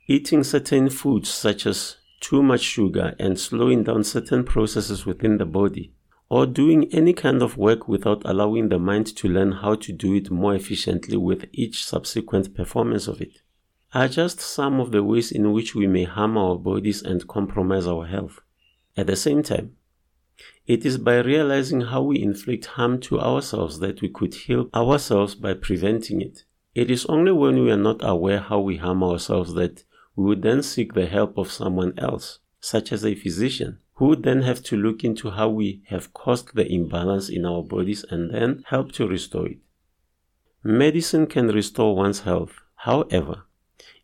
Eating 0.06 0.44
certain 0.44 0.90
foods 0.90 1.30
such 1.30 1.66
as 1.66 1.96
too 2.20 2.44
much 2.44 2.60
sugar 2.60 3.16
and 3.18 3.40
slowing 3.40 3.86
down 3.86 4.04
certain 4.04 4.44
processes 4.44 5.06
within 5.06 5.38
the 5.38 5.46
body, 5.46 5.94
or 6.28 6.46
doing 6.46 6.94
any 6.94 7.14
kind 7.14 7.42
of 7.42 7.56
work 7.56 7.88
without 7.88 8.22
allowing 8.26 8.68
the 8.68 8.78
mind 8.78 9.16
to 9.16 9.30
learn 9.30 9.54
how 9.54 9.76
to 9.76 9.94
do 9.94 10.14
it 10.14 10.30
more 10.30 10.54
efficiently 10.54 11.16
with 11.16 11.46
each 11.54 11.86
subsequent 11.86 12.54
performance 12.54 13.08
of 13.08 13.22
it, 13.22 13.44
are 13.94 14.10
just 14.10 14.42
some 14.42 14.82
of 14.82 14.92
the 14.92 15.02
ways 15.02 15.32
in 15.32 15.54
which 15.54 15.74
we 15.74 15.88
may 15.88 16.04
harm 16.04 16.38
our 16.38 16.58
bodies 16.58 17.02
and 17.02 17.30
compromise 17.30 17.88
our 17.88 18.08
health. 18.08 18.42
At 18.98 19.08
the 19.08 19.16
same 19.16 19.42
time, 19.42 19.77
it 20.68 20.86
is 20.86 20.98
by 20.98 21.18
realizing 21.20 21.80
how 21.80 22.02
we 22.02 22.22
inflict 22.22 22.66
harm 22.66 23.00
to 23.00 23.20
ourselves 23.20 23.80
that 23.80 24.02
we 24.02 24.10
could 24.10 24.34
heal 24.34 24.70
ourselves 24.76 25.34
by 25.34 25.54
preventing 25.54 26.22
it. 26.22 26.44
It 26.76 26.92
is 26.92 27.06
only 27.06 27.32
when 27.32 27.64
we 27.64 27.72
are 27.72 27.78
not 27.78 28.02
aware 28.02 28.42
how 28.42 28.60
we 28.60 28.76
harm 28.76 29.02
ourselves 29.02 29.54
that 29.54 29.86
we 30.18 30.26
would 30.26 30.42
then 30.42 30.62
seek 30.62 30.94
the 30.94 31.06
help 31.06 31.38
of 31.38 31.50
someone 31.50 31.94
else, 31.98 32.40
such 32.60 32.92
as 32.92 33.06
a 33.06 33.16
physician, 33.16 33.80
who 33.94 34.08
would 34.08 34.24
then 34.24 34.42
have 34.42 34.62
to 34.64 34.76
look 34.76 35.06
into 35.06 35.32
how 35.32 35.48
we 35.48 35.82
have 35.88 36.14
caused 36.14 36.54
the 36.54 36.70
imbalance 36.70 37.30
in 37.30 37.46
our 37.46 37.64
bodies 37.64 38.04
and 38.12 38.34
then 38.34 38.64
help 38.68 38.92
to 38.92 39.08
restore 39.08 39.48
it. 39.48 39.60
Medicine 40.64 41.28
can 41.28 41.48
restore 41.48 41.96
one's 41.96 42.22
health. 42.22 42.52
However, 42.76 43.44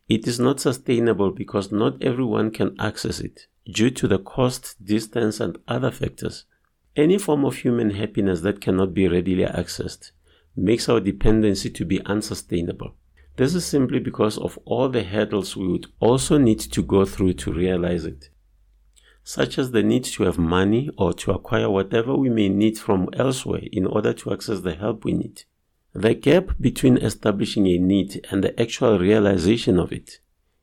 it 0.08 0.26
is 0.26 0.40
not 0.40 0.60
sustainable 0.60 1.30
because 1.30 1.70
not 1.70 2.02
everyone 2.02 2.50
can 2.50 2.74
access 2.80 3.20
it 3.20 3.48
due 3.70 3.90
to 3.90 4.08
the 4.08 4.18
cost, 4.18 4.82
distance, 4.82 5.40
and 5.40 5.58
other 5.68 5.90
factors. 5.90 6.46
Any 6.96 7.18
form 7.18 7.44
of 7.44 7.56
human 7.56 7.90
happiness 7.90 8.42
that 8.42 8.60
cannot 8.60 8.94
be 8.94 9.08
readily 9.08 9.44
accessed 9.44 10.12
makes 10.54 10.88
our 10.88 11.00
dependency 11.00 11.68
to 11.70 11.84
be 11.84 12.00
unsustainable. 12.06 12.94
This 13.36 13.56
is 13.56 13.66
simply 13.66 13.98
because 13.98 14.38
of 14.38 14.58
all 14.64 14.88
the 14.88 15.02
hurdles 15.02 15.56
we 15.56 15.66
would 15.66 15.86
also 15.98 16.38
need 16.38 16.60
to 16.60 16.82
go 16.82 17.04
through 17.04 17.32
to 17.34 17.52
realize 17.52 18.04
it, 18.04 18.28
such 19.24 19.58
as 19.58 19.72
the 19.72 19.82
need 19.82 20.04
to 20.04 20.22
have 20.22 20.38
money 20.38 20.88
or 20.96 21.12
to 21.14 21.32
acquire 21.32 21.68
whatever 21.68 22.14
we 22.14 22.28
may 22.28 22.48
need 22.48 22.78
from 22.78 23.08
elsewhere 23.14 23.62
in 23.72 23.86
order 23.86 24.12
to 24.12 24.32
access 24.32 24.60
the 24.60 24.76
help 24.76 25.04
we 25.04 25.14
need. 25.14 25.42
The 25.94 26.14
gap 26.14 26.50
between 26.60 26.98
establishing 26.98 27.66
a 27.66 27.78
need 27.78 28.24
and 28.30 28.44
the 28.44 28.60
actual 28.60 29.00
realization 29.00 29.80
of 29.80 29.90
it 29.92 30.20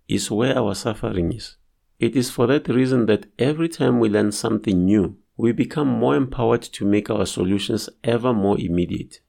is 0.07 0.31
where 0.31 0.57
our 0.57 0.75
suffering 0.75 1.33
is. 1.33 1.57
It 1.99 2.15
is 2.15 2.31
for 2.31 2.47
that 2.47 2.69
reason 2.69 3.05
that 3.07 3.25
every 3.37 3.67
time 3.67 3.99
we 3.99 4.07
learn 4.07 4.31
something 4.31 4.85
new, 4.85 5.17
we 5.41 5.51
become 5.51 5.87
more 5.87 6.15
empowered 6.15 6.61
to 6.61 6.85
make 6.85 7.09
our 7.09 7.25
solutions 7.25 7.89
ever 8.03 8.31
more 8.31 8.59
immediate. 8.59 9.21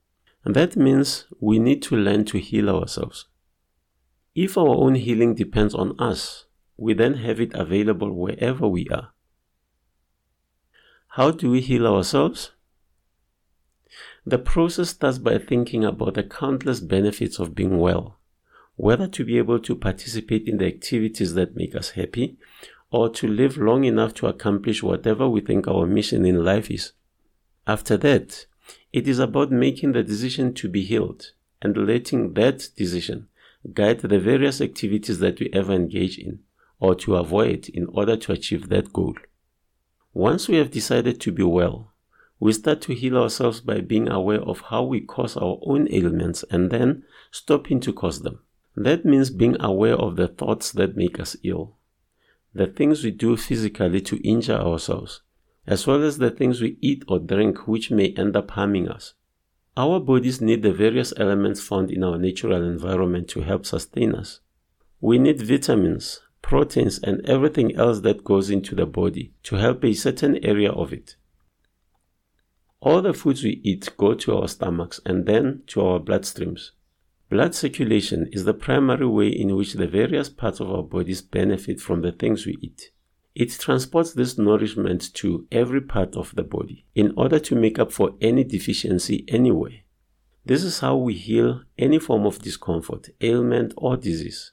And 0.45 0.55
that 0.55 0.77
means 0.77 1.25
we 1.41 1.59
need 1.59 1.81
to 1.85 1.97
learn 1.97 2.27
to 2.27 2.39
heal 2.39 2.69
ourselves. 2.69 3.29
If 4.35 4.59
our 4.59 4.77
own 4.77 4.97
healing 4.97 5.35
depends 5.35 5.75
on 5.75 5.99
us, 5.99 6.45
we 6.77 6.93
then 6.93 7.15
have 7.15 7.41
it 7.41 7.55
available 7.55 8.13
wherever 8.13 8.69
we 8.69 8.87
are. 8.89 9.15
How 11.17 11.31
do 11.31 11.51
we 11.51 11.63
heal 11.63 11.87
ourselves? 11.87 12.51
The 14.27 14.39
process 14.39 14.91
starts 14.91 15.17
by 15.17 15.39
thinking 15.39 15.83
about 15.83 16.13
the 16.13 16.25
countless 16.25 16.81
benefits 16.81 17.39
of 17.39 17.55
being 17.55 17.79
well, 17.79 18.19
whether 18.77 19.09
to 19.09 19.25
be 19.25 19.39
able 19.39 19.61
to 19.61 19.75
participate 19.75 20.47
in 20.47 20.59
the 20.59 20.67
activities 20.67 21.33
that 21.33 21.57
make 21.57 21.75
us 21.75 21.93
happy 21.93 22.37
or 22.93 23.09
to 23.09 23.27
live 23.27 23.57
long 23.57 23.85
enough 23.85 24.13
to 24.13 24.27
accomplish 24.27 24.83
whatever 24.83 25.29
we 25.29 25.41
think 25.41 25.67
our 25.67 25.87
mission 25.87 26.27
in 26.27 26.45
life 26.45 26.71
is. 26.71 26.93
After 27.67 27.97
that, 27.97 28.47
it 28.93 29.09
is 29.09 29.19
about 29.19 29.51
making 29.51 29.93
the 29.93 30.03
decision 30.03 30.53
to 30.55 30.69
be 30.69 30.83
healed 30.83 31.33
and 31.63 31.77
letting 31.77 32.35
that 32.35 32.69
decision 32.77 33.29
guide 33.73 34.01
the 34.01 34.19
various 34.19 34.61
activities 34.61 35.21
that 35.21 35.41
we 35.41 35.49
ever 35.53 35.73
engage 35.73 36.19
in 36.19 36.41
or 36.79 36.95
to 36.97 37.17
avoid 37.17 37.69
in 37.71 37.87
order 37.87 38.17
to 38.17 38.33
achieve 38.33 38.69
that 38.69 38.93
goal. 38.93 39.15
Once 40.13 40.49
we 40.49 40.57
have 40.57 40.71
decided 40.71 41.21
to 41.21 41.33
be 41.33 41.43
well, 41.43 41.93
we 42.39 42.53
start 42.53 42.83
to 42.83 42.95
heal 42.95 43.17
ourselves 43.17 43.61
by 43.61 43.81
being 43.81 44.09
aware 44.09 44.43
of 44.43 44.61
how 44.63 44.83
we 44.83 45.01
cause 45.01 45.37
our 45.37 45.59
own 45.63 45.87
ailments 45.91 46.45
and 46.51 46.71
then 46.71 47.05
stopping 47.31 47.81
to 47.81 47.93
cause 47.93 48.23
them. 48.23 48.41
That 48.77 49.05
means 49.05 49.31
being 49.31 49.57
aware 49.61 49.95
of 49.95 50.17
the 50.17 50.29
thoughts 50.29 50.73
that 50.73 50.97
make 50.97 51.21
us 51.21 51.37
ill, 51.45 51.77
the 52.55 52.67
things 52.67 53.03
we 53.03 53.11
do 53.11 53.37
physically 53.37 54.01
to 54.01 54.29
injure 54.29 54.59
ourselves, 54.59 55.23
as 55.67 55.87
well 55.87 56.03
as 56.03 56.19
the 56.19 56.31
things 56.31 56.61
we 56.61 56.77
eat 56.81 57.05
or 57.09 57.19
drink 57.19 57.67
which 57.67 57.91
may 57.91 58.09
end 58.17 58.37
up 58.37 58.51
harming 58.51 58.89
us. 58.89 59.15
Our 59.77 60.01
bodies 60.01 60.41
need 60.41 60.63
the 60.63 60.73
various 60.73 61.15
elements 61.17 61.63
found 61.63 61.91
in 61.91 62.05
our 62.05 62.19
natural 62.19 62.63
environment 62.63 63.29
to 63.29 63.41
help 63.41 63.65
sustain 63.65 64.15
us. 64.15 64.41
We 65.01 65.19
need 65.19 65.41
vitamins, 65.41 66.21
proteins, 66.43 66.99
and 66.99 67.27
everything 67.27 67.75
else 67.77 68.01
that 68.01 68.25
goes 68.25 68.51
into 68.51 68.75
the 68.75 68.87
body 68.87 69.33
to 69.45 69.57
help 69.57 69.83
a 69.85 69.95
certain 69.95 70.45
area 70.45 70.71
of 70.71 70.93
it. 70.93 71.17
All 72.81 73.01
the 73.01 73.15
foods 73.15 73.43
we 73.43 73.61
eat 73.65 73.89
go 73.97 74.13
to 74.15 74.37
our 74.37 74.49
stomachs 74.49 75.01
and 75.07 75.25
then 75.25 75.63
to 75.69 75.81
our 75.81 76.01
bloodstreams. 76.01 76.73
Blood 77.33 77.55
circulation 77.55 78.29
is 78.31 78.45
the 78.45 78.53
primary 78.53 79.07
way 79.07 79.29
in 79.29 79.57
which 79.57 79.73
the 79.73 79.87
various 79.87 80.29
parts 80.29 80.61
of 80.61 80.71
our 80.71 80.83
bodies 80.83 81.23
benefit 81.23 81.81
from 81.81 82.03
the 82.03 82.13
things 82.13 82.45
we 82.45 82.59
eat. 82.61 82.91
It 83.35 83.59
transports 83.59 84.13
this 84.13 84.37
nourishment 84.37 85.15
to 85.15 85.47
every 85.51 85.81
part 85.81 86.15
of 86.15 86.35
the 86.35 86.43
body 86.43 86.85
in 86.95 87.15
order 87.17 87.39
to 87.39 87.55
make 87.55 87.79
up 87.79 87.91
for 87.91 88.17
any 88.21 88.45
deficiency 88.45 89.25
anywhere. 89.29 89.81
This 90.45 90.63
is 90.63 90.81
how 90.81 90.99
we 90.99 91.15
heal 91.15 91.63
any 91.79 91.99
form 91.99 92.27
of 92.27 92.41
discomfort, 92.41 93.09
ailment, 93.23 93.73
or 93.79 93.97
disease. 93.97 94.53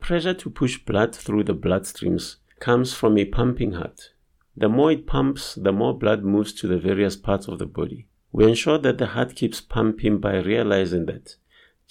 Pressure 0.00 0.32
to 0.32 0.48
push 0.48 0.78
blood 0.78 1.14
through 1.14 1.44
the 1.44 1.54
bloodstreams 1.54 2.36
comes 2.60 2.94
from 2.94 3.18
a 3.18 3.26
pumping 3.26 3.72
heart. 3.72 4.12
The 4.56 4.70
more 4.70 4.90
it 4.90 5.06
pumps, 5.06 5.56
the 5.56 5.72
more 5.72 5.92
blood 5.92 6.24
moves 6.24 6.54
to 6.54 6.66
the 6.66 6.78
various 6.78 7.16
parts 7.16 7.46
of 7.46 7.58
the 7.58 7.66
body. 7.66 8.08
We 8.34 8.48
ensure 8.48 8.78
that 8.78 8.96
the 8.96 9.08
heart 9.08 9.36
keeps 9.36 9.60
pumping 9.60 10.18
by 10.18 10.38
realizing 10.38 11.04
that, 11.04 11.36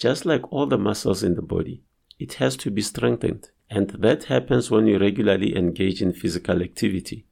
just 0.02 0.26
like 0.26 0.52
all 0.52 0.66
the 0.66 0.76
muscles 0.76 1.22
in 1.22 1.36
the 1.36 1.48
body, 1.56 1.80
it 2.18 2.32
has 2.34 2.56
to 2.56 2.72
be 2.72 2.82
strengthened 2.82 3.50
and 3.70 3.90
that 3.90 4.24
happens 4.24 4.68
when 4.68 4.88
you 4.88 4.98
regularly 4.98 5.56
engage 5.56 6.02
in 6.02 6.12
physical 6.12 6.60
activity. 6.60 7.24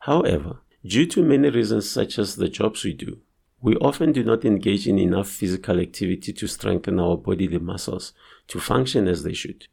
However, 0.00 0.58
due 0.84 1.06
to 1.06 1.22
many 1.22 1.48
reasons 1.48 1.88
such 1.88 2.18
as 2.18 2.36
the 2.36 2.50
jobs 2.50 2.84
we 2.84 2.92
do, 2.92 3.20
we 3.62 3.76
often 3.76 4.12
do 4.12 4.22
not 4.22 4.44
engage 4.44 4.86
in 4.86 4.98
enough 4.98 5.30
physical 5.30 5.80
activity 5.80 6.34
to 6.34 6.46
strengthen 6.46 7.00
our 7.00 7.16
bodily 7.16 7.58
muscles 7.58 8.12
to 8.48 8.60
function 8.60 9.08
as 9.08 9.22
they 9.22 9.32
should. 9.32 9.66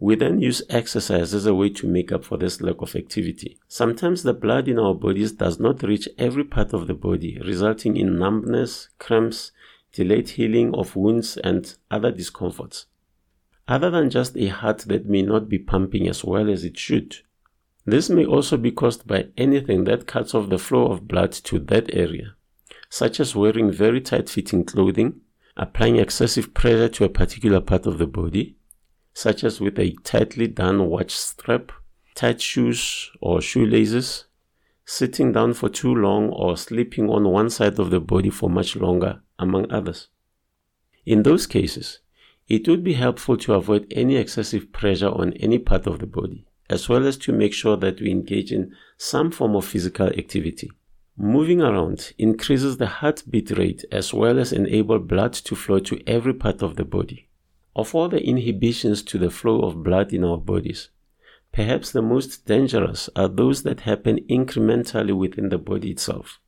We 0.00 0.14
then 0.14 0.40
use 0.40 0.62
exercise 0.70 1.34
as 1.34 1.44
a 1.44 1.54
way 1.54 1.68
to 1.70 1.86
make 1.86 2.10
up 2.10 2.24
for 2.24 2.38
this 2.38 2.62
lack 2.62 2.80
of 2.80 2.96
activity. 2.96 3.58
Sometimes 3.68 4.22
the 4.22 4.32
blood 4.32 4.66
in 4.66 4.78
our 4.78 4.94
bodies 4.94 5.32
does 5.32 5.60
not 5.60 5.82
reach 5.82 6.08
every 6.16 6.44
part 6.44 6.72
of 6.72 6.86
the 6.86 6.94
body, 6.94 7.38
resulting 7.44 7.98
in 7.98 8.18
numbness, 8.18 8.88
cramps, 8.98 9.52
delayed 9.94 10.28
healing 10.30 10.74
of 10.74 10.94
wounds, 10.94 11.38
and 11.38 11.76
other 11.90 12.12
discomforts 12.12 12.86
other 13.66 13.90
than 13.90 14.10
just 14.10 14.36
a 14.36 14.48
heart 14.48 14.80
that 14.80 15.06
may 15.06 15.22
not 15.22 15.48
be 15.48 15.58
pumping 15.58 16.08
as 16.08 16.24
well 16.24 16.50
as 16.50 16.64
it 16.64 16.78
should. 16.78 17.16
This 17.86 18.08
may 18.10 18.24
also 18.24 18.56
be 18.56 18.70
caused 18.70 19.06
by 19.06 19.28
anything 19.36 19.84
that 19.84 20.06
cuts 20.06 20.34
off 20.34 20.48
the 20.48 20.58
flow 20.58 20.86
of 20.90 21.08
blood 21.08 21.32
to 21.32 21.58
that 21.58 21.94
area, 21.94 22.34
such 22.88 23.20
as 23.20 23.36
wearing 23.36 23.70
very 23.70 24.00
tight 24.00 24.28
fitting 24.28 24.64
clothing, 24.64 25.20
applying 25.56 25.96
excessive 25.96 26.54
pressure 26.54 26.88
to 26.88 27.04
a 27.04 27.08
particular 27.08 27.60
part 27.60 27.86
of 27.86 27.98
the 27.98 28.06
body, 28.06 28.56
such 29.12 29.44
as 29.44 29.60
with 29.60 29.78
a 29.78 29.92
tightly 30.02 30.46
done 30.46 30.86
watch 30.86 31.14
strap, 31.14 31.72
tight 32.14 32.40
shoes 32.40 33.10
or 33.20 33.40
shoelaces, 33.40 34.26
sitting 34.84 35.32
down 35.32 35.54
for 35.54 35.68
too 35.68 35.94
long 35.94 36.28
or 36.30 36.56
sleeping 36.56 37.08
on 37.08 37.28
one 37.28 37.50
side 37.50 37.78
of 37.78 37.90
the 37.90 38.00
body 38.00 38.30
for 38.30 38.50
much 38.50 38.76
longer, 38.76 39.20
among 39.38 39.70
others. 39.70 40.08
In 41.06 41.22
those 41.22 41.46
cases, 41.46 42.00
it 42.48 42.68
would 42.68 42.84
be 42.84 42.94
helpful 42.94 43.36
to 43.38 43.54
avoid 43.54 43.86
any 43.90 44.16
excessive 44.16 44.72
pressure 44.72 45.08
on 45.08 45.32
any 45.34 45.58
part 45.58 45.86
of 45.86 45.98
the 45.98 46.06
body, 46.06 46.46
as 46.68 46.88
well 46.88 47.06
as 47.06 47.16
to 47.18 47.32
make 47.32 47.54
sure 47.54 47.76
that 47.78 48.00
we 48.00 48.10
engage 48.10 48.52
in 48.52 48.74
some 48.98 49.30
form 49.30 49.56
of 49.56 49.64
physical 49.64 50.08
activity. 50.08 50.70
Moving 51.16 51.62
around 51.62 52.12
increases 52.18 52.76
the 52.76 52.86
heartbeat 52.86 53.52
rate 53.52 53.84
as 53.92 54.12
well 54.12 54.38
as 54.38 54.52
enable 54.52 54.98
blood 54.98 55.32
to 55.32 55.54
flow 55.54 55.78
to 55.78 56.00
every 56.06 56.34
part 56.34 56.60
of 56.60 56.76
the 56.76 56.84
body. 56.84 57.28
Of 57.76 57.94
all 57.94 58.08
the 58.08 58.22
inhibitions 58.22 59.02
to 59.04 59.18
the 59.18 59.30
flow 59.30 59.60
of 59.60 59.82
blood 59.82 60.12
in 60.12 60.24
our 60.24 60.38
bodies, 60.38 60.90
perhaps 61.54 61.92
the 61.92 62.02
most 62.02 62.44
dangerous 62.46 63.08
are 63.14 63.28
those 63.28 63.62
that 63.62 63.82
happen 63.82 64.18
incrementally 64.28 65.16
within 65.16 65.50
the 65.50 65.58
body 65.58 65.92
itself. 65.92 66.40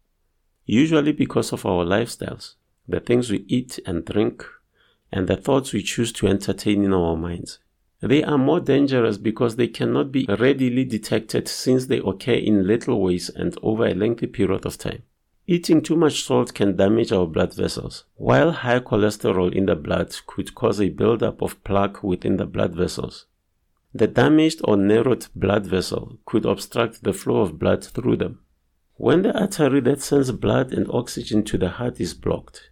Usually 0.64 1.12
because 1.12 1.52
of 1.52 1.64
our 1.64 1.84
lifestyles, 1.84 2.54
the 2.88 2.98
things 2.98 3.30
we 3.30 3.44
eat 3.46 3.78
and 3.86 4.04
drink, 4.04 4.44
and 5.12 5.28
the 5.28 5.36
thoughts 5.36 5.72
we 5.72 5.80
choose 5.80 6.12
to 6.12 6.26
entertain 6.26 6.82
in 6.82 6.92
our 6.92 7.16
minds. 7.16 7.60
They 8.00 8.24
are 8.24 8.36
more 8.36 8.58
dangerous 8.58 9.16
because 9.16 9.54
they 9.54 9.68
cannot 9.68 10.10
be 10.10 10.26
readily 10.28 10.84
detected 10.84 11.46
since 11.46 11.86
they 11.86 11.98
occur 11.98 12.32
in 12.32 12.66
little 12.66 13.00
ways 13.00 13.28
and 13.30 13.56
over 13.62 13.86
a 13.86 13.94
lengthy 13.94 14.26
period 14.26 14.66
of 14.66 14.76
time. 14.76 15.04
Eating 15.46 15.82
too 15.82 15.94
much 15.94 16.24
salt 16.24 16.52
can 16.52 16.74
damage 16.74 17.12
our 17.12 17.26
blood 17.28 17.54
vessels, 17.54 18.02
while 18.16 18.50
high 18.50 18.80
cholesterol 18.80 19.54
in 19.54 19.66
the 19.66 19.76
blood 19.76 20.16
could 20.26 20.56
cause 20.56 20.80
a 20.80 20.88
buildup 20.88 21.40
of 21.40 21.62
plaque 21.62 22.02
within 22.02 22.38
the 22.38 22.46
blood 22.46 22.74
vessels. 22.74 23.26
The 23.96 24.06
damaged 24.06 24.60
or 24.64 24.76
narrowed 24.76 25.26
blood 25.34 25.64
vessel 25.64 26.18
could 26.26 26.44
obstruct 26.44 27.02
the 27.02 27.14
flow 27.14 27.40
of 27.40 27.58
blood 27.58 27.82
through 27.82 28.18
them. 28.18 28.40
When 28.96 29.22
the 29.22 29.32
artery 29.32 29.80
that 29.80 30.02
sends 30.02 30.30
blood 30.32 30.74
and 30.74 30.86
oxygen 30.90 31.44
to 31.44 31.56
the 31.56 31.70
heart 31.70 31.98
is 31.98 32.12
blocked, 32.12 32.68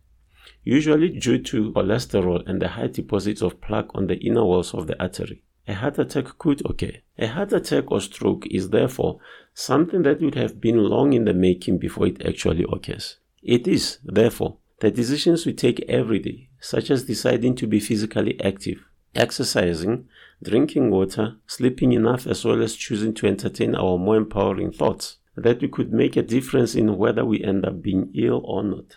usually 0.64 1.08
due 1.08 1.38
to 1.38 1.72
cholesterol 1.72 2.46
and 2.46 2.60
the 2.60 2.68
high 2.68 2.88
deposits 2.88 3.40
of 3.40 3.62
plaque 3.62 3.94
on 3.94 4.06
the 4.06 4.16
inner 4.16 4.44
walls 4.44 4.74
of 4.74 4.86
the 4.86 5.00
artery. 5.00 5.42
A 5.66 5.72
heart 5.72 5.98
attack 5.98 6.36
could 6.36 6.60
occur. 6.68 6.92
A 7.18 7.28
heart 7.28 7.54
attack 7.54 7.90
or 7.90 8.02
stroke 8.02 8.46
is 8.50 8.68
therefore 8.68 9.18
something 9.54 10.02
that 10.02 10.20
would 10.20 10.34
have 10.34 10.60
been 10.60 10.76
long 10.76 11.14
in 11.14 11.24
the 11.24 11.32
making 11.32 11.78
before 11.78 12.06
it 12.06 12.20
actually 12.26 12.66
occurs. 12.70 13.16
It 13.42 13.66
is, 13.66 13.96
therefore, 14.04 14.58
the 14.80 14.90
decisions 14.90 15.46
we 15.46 15.54
take 15.54 15.80
every 15.88 16.18
day, 16.18 16.50
such 16.60 16.90
as 16.90 17.04
deciding 17.04 17.54
to 17.56 17.66
be 17.66 17.80
physically 17.80 18.38
active, 18.42 18.84
exercising, 19.14 20.06
drinking 20.42 20.90
water, 20.90 21.36
sleeping 21.46 21.92
enough, 21.92 22.26
as 22.26 22.44
well 22.44 22.62
as 22.62 22.76
choosing 22.76 23.14
to 23.14 23.26
entertain 23.26 23.74
our 23.74 23.98
more 23.98 24.16
empowering 24.16 24.72
thoughts, 24.72 25.18
that 25.36 25.60
we 25.60 25.68
could 25.68 25.92
make 25.92 26.16
a 26.16 26.22
difference 26.22 26.74
in 26.74 26.96
whether 26.96 27.24
we 27.24 27.42
end 27.42 27.64
up 27.64 27.82
being 27.82 28.10
ill 28.14 28.40
or 28.44 28.62
not. 28.62 28.96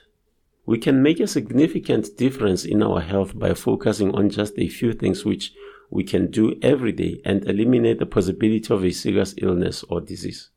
We 0.66 0.78
can 0.78 1.02
make 1.02 1.20
a 1.20 1.28
significant 1.28 2.18
difference 2.18 2.66
in 2.66 2.84
our 2.84 3.00
health 3.00 3.38
by 3.38 3.54
focusing 3.54 4.14
on 4.14 4.30
just 4.30 4.54
a 4.58 4.68
few 4.68 4.94
things 4.94 5.24
which 5.24 5.54
we 5.90 6.04
can 6.04 6.30
do 6.30 6.60
every 6.62 6.92
day 6.92 7.22
and 7.24 7.48
eliminate 7.48 8.00
the 8.00 8.06
possibility 8.06 8.74
of 8.74 8.84
a 8.84 8.92
serious 8.92 9.34
illness 9.38 9.84
or 9.90 10.02
disease. 10.02 10.50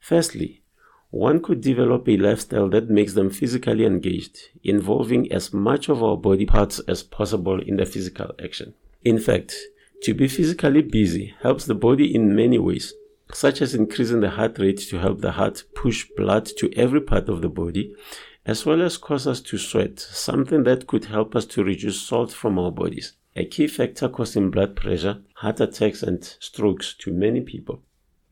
Firstly, 0.00 0.62
one 1.10 1.40
could 1.40 1.60
develop 1.60 2.06
a 2.08 2.16
lifestyle 2.16 2.68
that 2.70 2.90
makes 2.90 3.14
them 3.14 3.30
physically 3.30 3.86
engaged, 3.86 4.36
involving 4.62 5.30
as 5.32 5.54
much 5.54 5.88
of 5.88 6.02
our 6.02 6.16
body 6.16 6.44
parts 6.44 6.80
as 6.80 7.02
possible 7.02 7.60
in 7.62 7.76
the 7.76 7.86
physical 7.86 8.32
action. 8.42 8.74
In 9.04 9.18
fact, 9.18 9.56
to 10.02 10.14
be 10.14 10.28
physically 10.28 10.82
busy 10.82 11.34
helps 11.42 11.64
the 11.64 11.74
body 11.74 12.14
in 12.14 12.34
many 12.34 12.58
ways, 12.58 12.94
such 13.32 13.60
as 13.60 13.74
increasing 13.74 14.20
the 14.20 14.30
heart 14.30 14.58
rate 14.58 14.78
to 14.78 14.98
help 14.98 15.20
the 15.20 15.32
heart 15.32 15.64
push 15.74 16.06
blood 16.16 16.46
to 16.58 16.72
every 16.76 17.00
part 17.00 17.28
of 17.28 17.42
the 17.42 17.48
body, 17.48 17.94
as 18.46 18.64
well 18.64 18.80
as 18.80 18.96
cause 18.96 19.26
us 19.26 19.40
to 19.40 19.58
sweat, 19.58 19.98
something 19.98 20.62
that 20.62 20.86
could 20.86 21.06
help 21.06 21.36
us 21.36 21.44
to 21.44 21.64
reduce 21.64 22.00
salt 22.00 22.32
from 22.32 22.58
our 22.58 22.70
bodies, 22.70 23.12
a 23.36 23.44
key 23.44 23.66
factor 23.66 24.08
causing 24.08 24.50
blood 24.50 24.74
pressure, 24.74 25.20
heart 25.34 25.60
attacks, 25.60 26.02
and 26.02 26.24
strokes 26.40 26.94
to 26.94 27.12
many 27.12 27.40
people. 27.40 27.82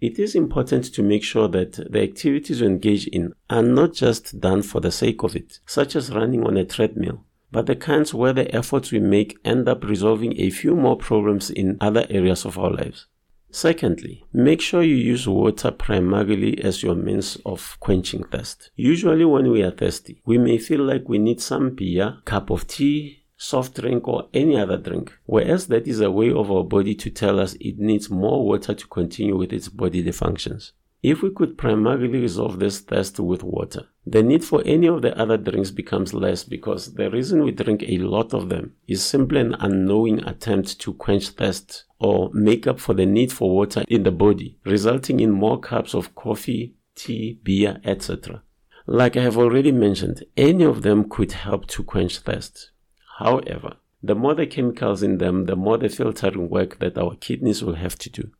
It 0.00 0.18
is 0.18 0.34
important 0.34 0.92
to 0.94 1.02
make 1.02 1.24
sure 1.24 1.48
that 1.48 1.72
the 1.90 2.02
activities 2.02 2.60
we 2.60 2.66
engage 2.66 3.06
in 3.08 3.32
are 3.48 3.62
not 3.62 3.94
just 3.94 4.40
done 4.40 4.62
for 4.62 4.80
the 4.80 4.90
sake 4.90 5.22
of 5.22 5.34
it, 5.34 5.60
such 5.66 5.96
as 5.96 6.14
running 6.14 6.44
on 6.44 6.56
a 6.56 6.64
treadmill, 6.64 7.24
but 7.56 7.64
the 7.64 7.74
kinds 7.74 8.12
where 8.12 8.34
the 8.34 8.54
efforts 8.54 8.92
we 8.92 9.00
make 9.00 9.38
end 9.42 9.66
up 9.66 9.82
resolving 9.82 10.38
a 10.38 10.50
few 10.50 10.76
more 10.76 10.94
problems 10.94 11.48
in 11.48 11.78
other 11.80 12.06
areas 12.10 12.44
of 12.44 12.58
our 12.58 12.70
lives. 12.70 13.06
Secondly, 13.50 14.26
make 14.30 14.60
sure 14.60 14.82
you 14.82 14.94
use 14.94 15.26
water 15.26 15.70
primarily 15.70 16.62
as 16.62 16.82
your 16.82 16.94
means 16.94 17.38
of 17.46 17.78
quenching 17.80 18.24
thirst. 18.24 18.70
Usually, 18.76 19.24
when 19.24 19.50
we 19.50 19.62
are 19.62 19.70
thirsty, 19.70 20.20
we 20.26 20.36
may 20.36 20.58
feel 20.58 20.82
like 20.82 21.08
we 21.08 21.16
need 21.16 21.40
some 21.40 21.70
beer, 21.70 22.18
cup 22.26 22.50
of 22.50 22.66
tea, 22.66 23.22
soft 23.38 23.80
drink, 23.80 24.06
or 24.06 24.28
any 24.34 24.58
other 24.58 24.76
drink, 24.76 25.14
whereas 25.24 25.68
that 25.68 25.88
is 25.88 26.02
a 26.02 26.10
way 26.10 26.30
of 26.30 26.52
our 26.52 26.62
body 26.62 26.94
to 26.96 27.08
tell 27.08 27.40
us 27.40 27.54
it 27.54 27.78
needs 27.78 28.10
more 28.10 28.44
water 28.44 28.74
to 28.74 28.86
continue 28.88 29.34
with 29.34 29.54
its 29.54 29.70
bodily 29.70 30.12
functions. 30.12 30.74
If 31.02 31.22
we 31.22 31.30
could 31.30 31.58
primarily 31.58 32.20
resolve 32.20 32.58
this 32.58 32.80
thirst 32.80 33.20
with 33.20 33.42
water, 33.42 33.88
the 34.06 34.22
need 34.22 34.44
for 34.44 34.62
any 34.64 34.86
of 34.86 35.02
the 35.02 35.16
other 35.18 35.36
drinks 35.36 35.70
becomes 35.70 36.14
less 36.14 36.42
because 36.42 36.94
the 36.94 37.10
reason 37.10 37.44
we 37.44 37.52
drink 37.52 37.84
a 37.86 37.98
lot 37.98 38.32
of 38.32 38.48
them 38.48 38.74
is 38.88 39.04
simply 39.04 39.40
an 39.40 39.54
unknowing 39.60 40.24
attempt 40.24 40.80
to 40.80 40.94
quench 40.94 41.28
thirst 41.28 41.84
or 42.00 42.30
make 42.32 42.66
up 42.66 42.80
for 42.80 42.94
the 42.94 43.06
need 43.06 43.32
for 43.32 43.54
water 43.54 43.84
in 43.88 44.02
the 44.02 44.10
body, 44.10 44.58
resulting 44.64 45.20
in 45.20 45.30
more 45.30 45.60
cups 45.60 45.94
of 45.94 46.14
coffee, 46.14 46.74
tea, 46.94 47.38
beer, 47.42 47.80
etc. 47.84 48.42
Like 48.86 49.16
I 49.16 49.22
have 49.22 49.36
already 49.36 49.72
mentioned, 49.72 50.24
any 50.36 50.64
of 50.64 50.82
them 50.82 51.08
could 51.08 51.32
help 51.32 51.66
to 51.68 51.84
quench 51.84 52.18
thirst. 52.20 52.70
However, 53.18 53.76
the 54.02 54.14
more 54.14 54.34
the 54.34 54.46
chemicals 54.46 55.02
in 55.02 55.18
them, 55.18 55.46
the 55.46 55.56
more 55.56 55.78
the 55.78 55.88
filtering 55.88 56.48
work 56.48 56.78
that 56.78 56.96
our 56.96 57.16
kidneys 57.16 57.62
will 57.62 57.74
have 57.74 57.96
to 57.98 58.10
do. 58.10 58.30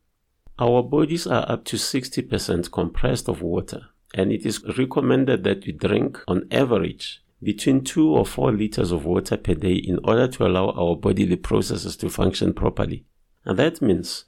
Our 0.59 0.81
bodies 0.81 1.27
are 1.27 1.45
up 1.47 1.65
to 1.65 1.75
60% 1.75 2.71
compressed 2.71 3.29
of 3.29 3.43
water, 3.43 3.89
and 4.15 4.31
it 4.31 4.43
is 4.43 4.63
recommended 4.75 5.43
that 5.43 5.67
we 5.67 5.71
drink, 5.71 6.19
on 6.27 6.47
average, 6.49 7.21
between 7.43 7.83
2 7.83 8.09
or 8.09 8.25
4 8.25 8.53
liters 8.53 8.91
of 8.91 9.05
water 9.05 9.37
per 9.37 9.53
day 9.53 9.75
in 9.75 9.99
order 10.03 10.27
to 10.27 10.47
allow 10.47 10.71
our 10.71 10.95
bodily 10.95 11.35
processes 11.35 11.95
to 11.97 12.09
function 12.09 12.53
properly. 12.53 13.05
And 13.45 13.59
that 13.59 13.83
means 13.83 14.25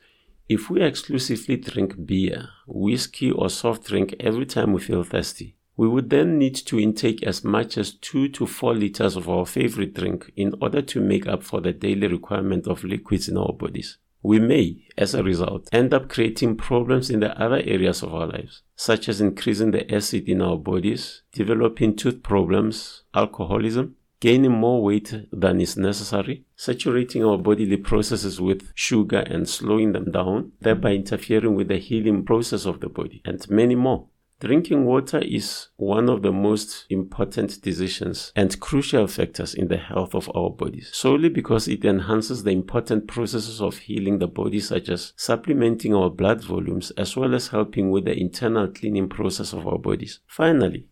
if 0.47 0.69
we 0.69 0.83
exclusively 0.83 1.57
drink 1.57 2.05
beer, 2.05 2.49
whiskey, 2.67 3.31
or 3.31 3.49
soft 3.49 3.87
drink 3.87 4.15
every 4.19 4.45
time 4.45 4.71
we 4.71 4.81
feel 4.81 5.03
thirsty, 5.03 5.55
we 5.77 5.87
would 5.87 6.11
then 6.11 6.37
need 6.37 6.53
to 6.53 6.79
intake 6.79 7.23
as 7.23 7.43
much 7.43 7.75
as 7.75 7.93
2 7.93 8.27
to 8.29 8.45
4 8.45 8.75
liters 8.75 9.15
of 9.15 9.27
our 9.27 9.47
favorite 9.47 9.95
drink 9.95 10.31
in 10.35 10.53
order 10.61 10.83
to 10.83 11.01
make 11.01 11.25
up 11.25 11.41
for 11.41 11.59
the 11.59 11.73
daily 11.73 12.05
requirement 12.05 12.67
of 12.67 12.83
liquids 12.83 13.27
in 13.27 13.35
our 13.35 13.53
bodies. 13.53 13.97
We 14.21 14.39
may, 14.39 14.85
as 14.97 15.13
a 15.13 15.23
result, 15.23 15.69
end 15.71 15.93
up 15.93 16.09
creating 16.09 16.57
problems 16.57 17.09
in 17.09 17.21
the 17.21 17.39
other 17.41 17.61
areas 17.63 18.03
of 18.03 18.13
our 18.13 18.27
lives, 18.27 18.63
such 18.75 19.07
as 19.07 19.21
increasing 19.21 19.71
the 19.71 19.89
acid 19.93 20.27
in 20.27 20.41
our 20.41 20.57
bodies, 20.57 21.21
developing 21.31 21.95
tooth 21.95 22.21
problems, 22.21 23.03
alcoholism, 23.13 23.95
gaining 24.19 24.51
more 24.51 24.83
weight 24.83 25.13
than 25.31 25.61
is 25.61 25.77
necessary, 25.77 26.43
saturating 26.55 27.23
our 27.23 27.37
bodily 27.37 27.77
processes 27.77 28.41
with 28.41 28.71
sugar 28.75 29.19
and 29.19 29.47
slowing 29.47 29.93
them 29.93 30.11
down, 30.11 30.51
thereby 30.59 30.91
interfering 30.91 31.55
with 31.55 31.69
the 31.69 31.77
healing 31.77 32.25
process 32.25 32.65
of 32.65 32.81
the 32.81 32.89
body, 32.89 33.21
and 33.23 33.49
many 33.49 33.75
more. 33.75 34.07
Drinking 34.39 34.85
water 34.85 35.19
is 35.19 35.67
one 35.75 36.07
of 36.07 36.21
the 36.21 36.31
most 36.31 36.85
important 36.89 37.61
decisions 37.61 38.31
and 38.37 38.57
crucial 38.61 39.05
factors 39.05 39.53
in 39.53 39.67
the 39.67 39.75
health 39.75 40.15
of 40.15 40.31
our 40.33 40.49
bodies, 40.49 40.89
solely 40.93 41.27
because 41.27 41.67
it 41.67 41.83
enhances 41.83 42.43
the 42.43 42.51
important 42.51 43.05
processes 43.05 43.61
of 43.61 43.79
healing 43.79 44.19
the 44.19 44.27
body, 44.27 44.61
such 44.61 44.87
as 44.87 45.11
supplementing 45.17 45.93
our 45.93 46.09
blood 46.09 46.41
volumes 46.41 46.91
as 46.91 47.17
well 47.17 47.35
as 47.35 47.49
helping 47.49 47.91
with 47.91 48.05
the 48.05 48.17
internal 48.17 48.69
cleaning 48.69 49.09
process 49.09 49.51
of 49.51 49.67
our 49.67 49.77
bodies. 49.77 50.21
Finally, 50.25 50.87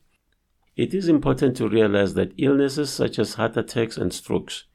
it 0.75 0.93
is 0.93 1.07
important 1.07 1.55
to 1.55 1.69
realize 1.69 2.15
that 2.15 2.33
illnesses 2.37 2.89
such 2.89 3.17
as 3.17 3.35
heart 3.35 3.55
attacks 3.55 3.95
and 3.95 4.13
strokes 4.13 4.65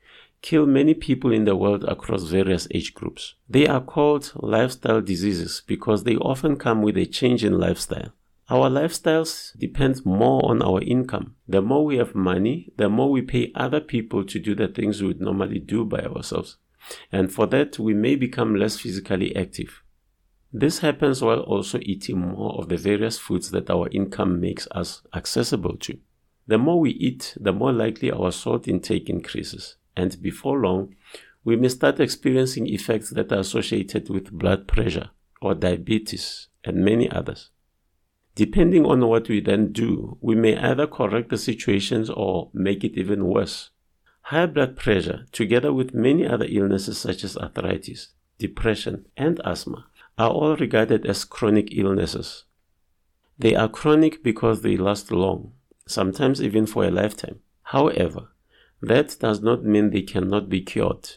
kill 0.41 0.65
many 0.65 0.95
people 0.95 1.31
in 1.31 1.45
the 1.45 1.57
world 1.57 1.85
across 1.85 2.23
various 2.25 2.67
age 2.71 2.95
groups. 2.95 3.35
They 3.51 3.67
are 3.69 3.83
called 3.83 4.33
lifestyle 4.35 5.03
diseases 5.03 5.63
because 5.67 6.05
they 6.05 6.17
often 6.17 6.57
come 6.57 6.81
with 6.81 6.97
a 6.97 7.05
change 7.05 7.45
in 7.45 7.59
lifestyle. 7.59 8.15
Our 8.53 8.69
lifestyles 8.69 9.59
depend 9.59 10.05
more 10.05 10.45
on 10.45 10.61
our 10.61 10.83
income. 10.83 11.37
The 11.49 11.63
more 11.63 11.87
we 11.87 11.97
have 11.97 12.15
money, 12.15 12.71
the 12.77 12.91
more 12.91 13.11
we 13.11 13.23
pay 13.23 13.51
other 13.55 13.81
people 13.81 14.27
to 14.27 14.39
do 14.39 14.55
the 14.55 14.69
things 14.69 15.01
we 15.01 15.09
would 15.09 15.23
normally 15.23 15.59
do 15.59 15.87
by 15.87 16.01
ourselves. 16.01 16.59
And 17.11 17.33
for 17.33 17.47
that, 17.47 17.79
we 17.79 17.95
may 17.95 18.15
become 18.15 18.55
less 18.55 18.79
physically 18.79 19.35
active. 19.35 19.83
This 20.53 20.81
happens 20.81 21.23
while 21.23 21.41
also 21.41 21.79
eating 21.81 22.19
more 22.19 22.59
of 22.59 22.69
the 22.69 22.77
various 22.77 23.19
foods 23.19 23.53
that 23.53 23.71
our 23.71 23.89
income 23.89 24.39
makes 24.39 24.69
us 24.73 25.01
accessible 25.15 25.79
to. 25.79 25.97
The 26.47 26.59
more 26.59 26.79
we 26.79 26.91
eat, 26.91 27.35
the 27.41 27.55
more 27.55 27.73
likely 27.73 28.11
our 28.11 28.33
salt 28.33 28.69
intake 28.69 29.09
increases. 29.09 29.77
And 29.97 30.21
before 30.21 30.61
long, 30.61 30.95
we 31.43 31.57
may 31.57 31.69
start 31.69 32.01
experiencing 32.01 32.67
effects 32.67 33.09
that 33.13 33.33
are 33.33 33.39
associated 33.39 34.11
with 34.11 34.31
blood 34.31 34.69
pressure 34.69 35.09
or 35.41 35.55
diabetes 35.55 36.49
and 36.65 36.85
many 36.85 37.11
others. 37.11 37.49
Depending 38.35 38.87
on 38.87 39.07
what 39.07 39.29
we 39.29 39.41
then 39.41 39.73
do, 39.73 40.17
we 40.21 40.35
may 40.35 40.57
either 40.57 40.87
correct 40.87 41.29
the 41.29 41.37
situations 41.37 42.09
or 42.09 42.51
make 42.55 42.83
it 42.83 42.97
even 42.97 43.27
worse. 43.27 43.71
High 44.23 44.47
blood 44.47 44.77
pressure, 44.77 45.27
together 45.33 45.73
with 45.73 45.93
many 45.93 46.27
other 46.27 46.47
illnesses 46.49 46.97
such 46.97 47.25
as 47.25 47.37
arthritis, 47.37 48.09
depression, 48.39 49.07
and 49.17 49.41
asthma, 49.45 49.87
are 50.17 50.31
all 50.31 50.57
regarded 50.57 51.05
as 51.05 51.25
chronic 51.25 51.77
illnesses. 51.77 52.45
They 53.39 53.55
are 53.55 53.69
chronic 53.69 54.23
because 54.23 54.63
they 54.63 54.77
last 54.77 55.11
long, 55.11 55.53
sometimes 55.87 56.41
even 56.41 56.67
for 56.67 56.85
a 56.85 56.91
lifetime. 56.91 57.41
However, 57.65 58.29
that 58.81 59.17
does 59.21 59.41
not 59.43 59.65
mean 59.65 59.91
they 59.91 60.03
cannot 60.03 60.49
be 60.49 60.63
cured. 60.63 61.17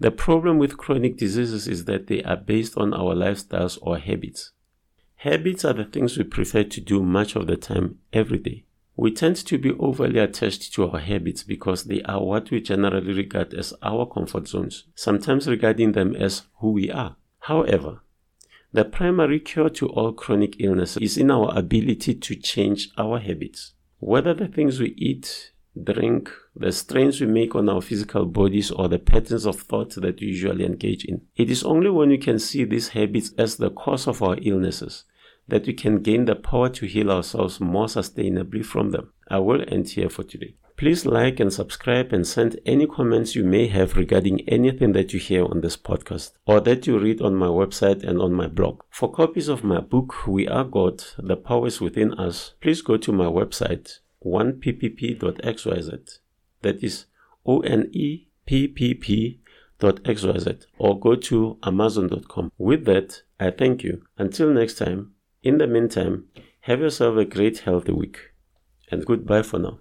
The 0.00 0.10
problem 0.10 0.58
with 0.58 0.76
chronic 0.76 1.16
diseases 1.16 1.66
is 1.66 1.86
that 1.86 2.06
they 2.06 2.22
are 2.22 2.36
based 2.36 2.76
on 2.76 2.94
our 2.94 3.14
lifestyles 3.14 3.78
or 3.80 3.98
habits. 3.98 4.52
Habits 5.22 5.64
are 5.64 5.72
the 5.72 5.84
things 5.84 6.16
we 6.16 6.22
prefer 6.22 6.62
to 6.62 6.80
do 6.80 7.02
much 7.02 7.34
of 7.34 7.48
the 7.48 7.56
time, 7.56 7.98
every 8.12 8.38
day. 8.38 8.64
We 8.94 9.10
tend 9.10 9.34
to 9.34 9.58
be 9.58 9.72
overly 9.72 10.20
attached 10.20 10.72
to 10.74 10.88
our 10.88 11.00
habits 11.00 11.42
because 11.42 11.84
they 11.84 12.02
are 12.02 12.22
what 12.22 12.52
we 12.52 12.60
generally 12.60 13.12
regard 13.12 13.52
as 13.52 13.74
our 13.82 14.06
comfort 14.06 14.46
zones, 14.46 14.84
sometimes 14.94 15.48
regarding 15.48 15.92
them 15.92 16.14
as 16.14 16.42
who 16.60 16.70
we 16.70 16.88
are. 16.92 17.16
However, 17.40 18.02
the 18.72 18.84
primary 18.84 19.40
cure 19.40 19.70
to 19.70 19.88
all 19.88 20.12
chronic 20.12 20.60
illnesses 20.60 21.02
is 21.02 21.18
in 21.18 21.32
our 21.32 21.52
ability 21.58 22.14
to 22.14 22.36
change 22.36 22.90
our 22.96 23.18
habits. 23.18 23.72
Whether 23.98 24.34
the 24.34 24.46
things 24.46 24.78
we 24.78 24.94
eat, 24.96 25.50
drink, 25.84 26.30
the 26.56 26.72
strains 26.72 27.20
we 27.20 27.26
make 27.26 27.54
on 27.54 27.68
our 27.68 27.80
physical 27.80 28.26
bodies, 28.26 28.70
or 28.70 28.88
the 28.88 28.98
patterns 28.98 29.46
of 29.46 29.60
thought 29.60 29.94
that 29.94 30.20
we 30.20 30.28
usually 30.28 30.64
engage 30.64 31.04
in. 31.04 31.22
It 31.36 31.50
is 31.50 31.64
only 31.64 31.90
when 31.90 32.08
we 32.08 32.18
can 32.18 32.38
see 32.38 32.64
these 32.64 32.88
habits 32.88 33.32
as 33.38 33.56
the 33.56 33.70
cause 33.70 34.06
of 34.06 34.22
our 34.22 34.36
illnesses 34.42 35.04
that 35.48 35.66
we 35.66 35.72
can 35.72 36.02
gain 36.02 36.26
the 36.26 36.36
power 36.36 36.68
to 36.68 36.86
heal 36.86 37.10
ourselves 37.10 37.60
more 37.60 37.86
sustainably 37.86 38.64
from 38.64 38.90
them. 38.90 39.12
I 39.28 39.38
will 39.38 39.64
end 39.68 39.88
here 39.88 40.10
for 40.10 40.22
today. 40.22 40.54
Please 40.76 41.04
like 41.04 41.40
and 41.40 41.52
subscribe 41.52 42.12
and 42.12 42.24
send 42.24 42.60
any 42.64 42.86
comments 42.86 43.34
you 43.34 43.42
may 43.42 43.66
have 43.66 43.96
regarding 43.96 44.48
anything 44.48 44.92
that 44.92 45.12
you 45.12 45.18
hear 45.18 45.44
on 45.44 45.60
this 45.60 45.76
podcast 45.76 46.32
or 46.46 46.60
that 46.60 46.86
you 46.86 47.00
read 47.00 47.20
on 47.20 47.34
my 47.34 47.48
website 47.48 48.04
and 48.04 48.20
on 48.22 48.32
my 48.32 48.46
blog. 48.46 48.82
For 48.88 49.10
copies 49.10 49.48
of 49.48 49.64
my 49.64 49.80
book, 49.80 50.28
We 50.28 50.46
Are 50.46 50.62
God, 50.62 51.02
The 51.18 51.36
Power 51.36 51.66
is 51.66 51.80
Within 51.80 52.14
Us, 52.14 52.54
please 52.60 52.80
go 52.80 52.96
to 52.96 53.10
my 53.10 53.24
website, 53.24 53.98
1ppp.xyz. 54.24 56.18
That 56.62 56.82
is 56.82 57.06
O 57.46 57.60
N 57.60 57.88
E 57.92 58.26
P 58.46 58.68
P 58.68 58.94
P 58.94 59.40
xyz 59.80 60.66
or 60.78 60.98
go 60.98 61.14
to 61.14 61.56
amazon.com. 61.62 62.52
With 62.58 62.84
that, 62.86 63.22
I 63.38 63.50
thank 63.50 63.84
you. 63.84 64.02
Until 64.16 64.50
next 64.52 64.74
time, 64.74 65.12
in 65.42 65.58
the 65.58 65.66
meantime, 65.66 66.24
have 66.62 66.80
yourself 66.80 67.16
a 67.16 67.24
great 67.24 67.58
healthy 67.58 67.92
week 67.92 68.32
and 68.90 69.06
goodbye 69.06 69.42
for 69.42 69.58
now. 69.58 69.78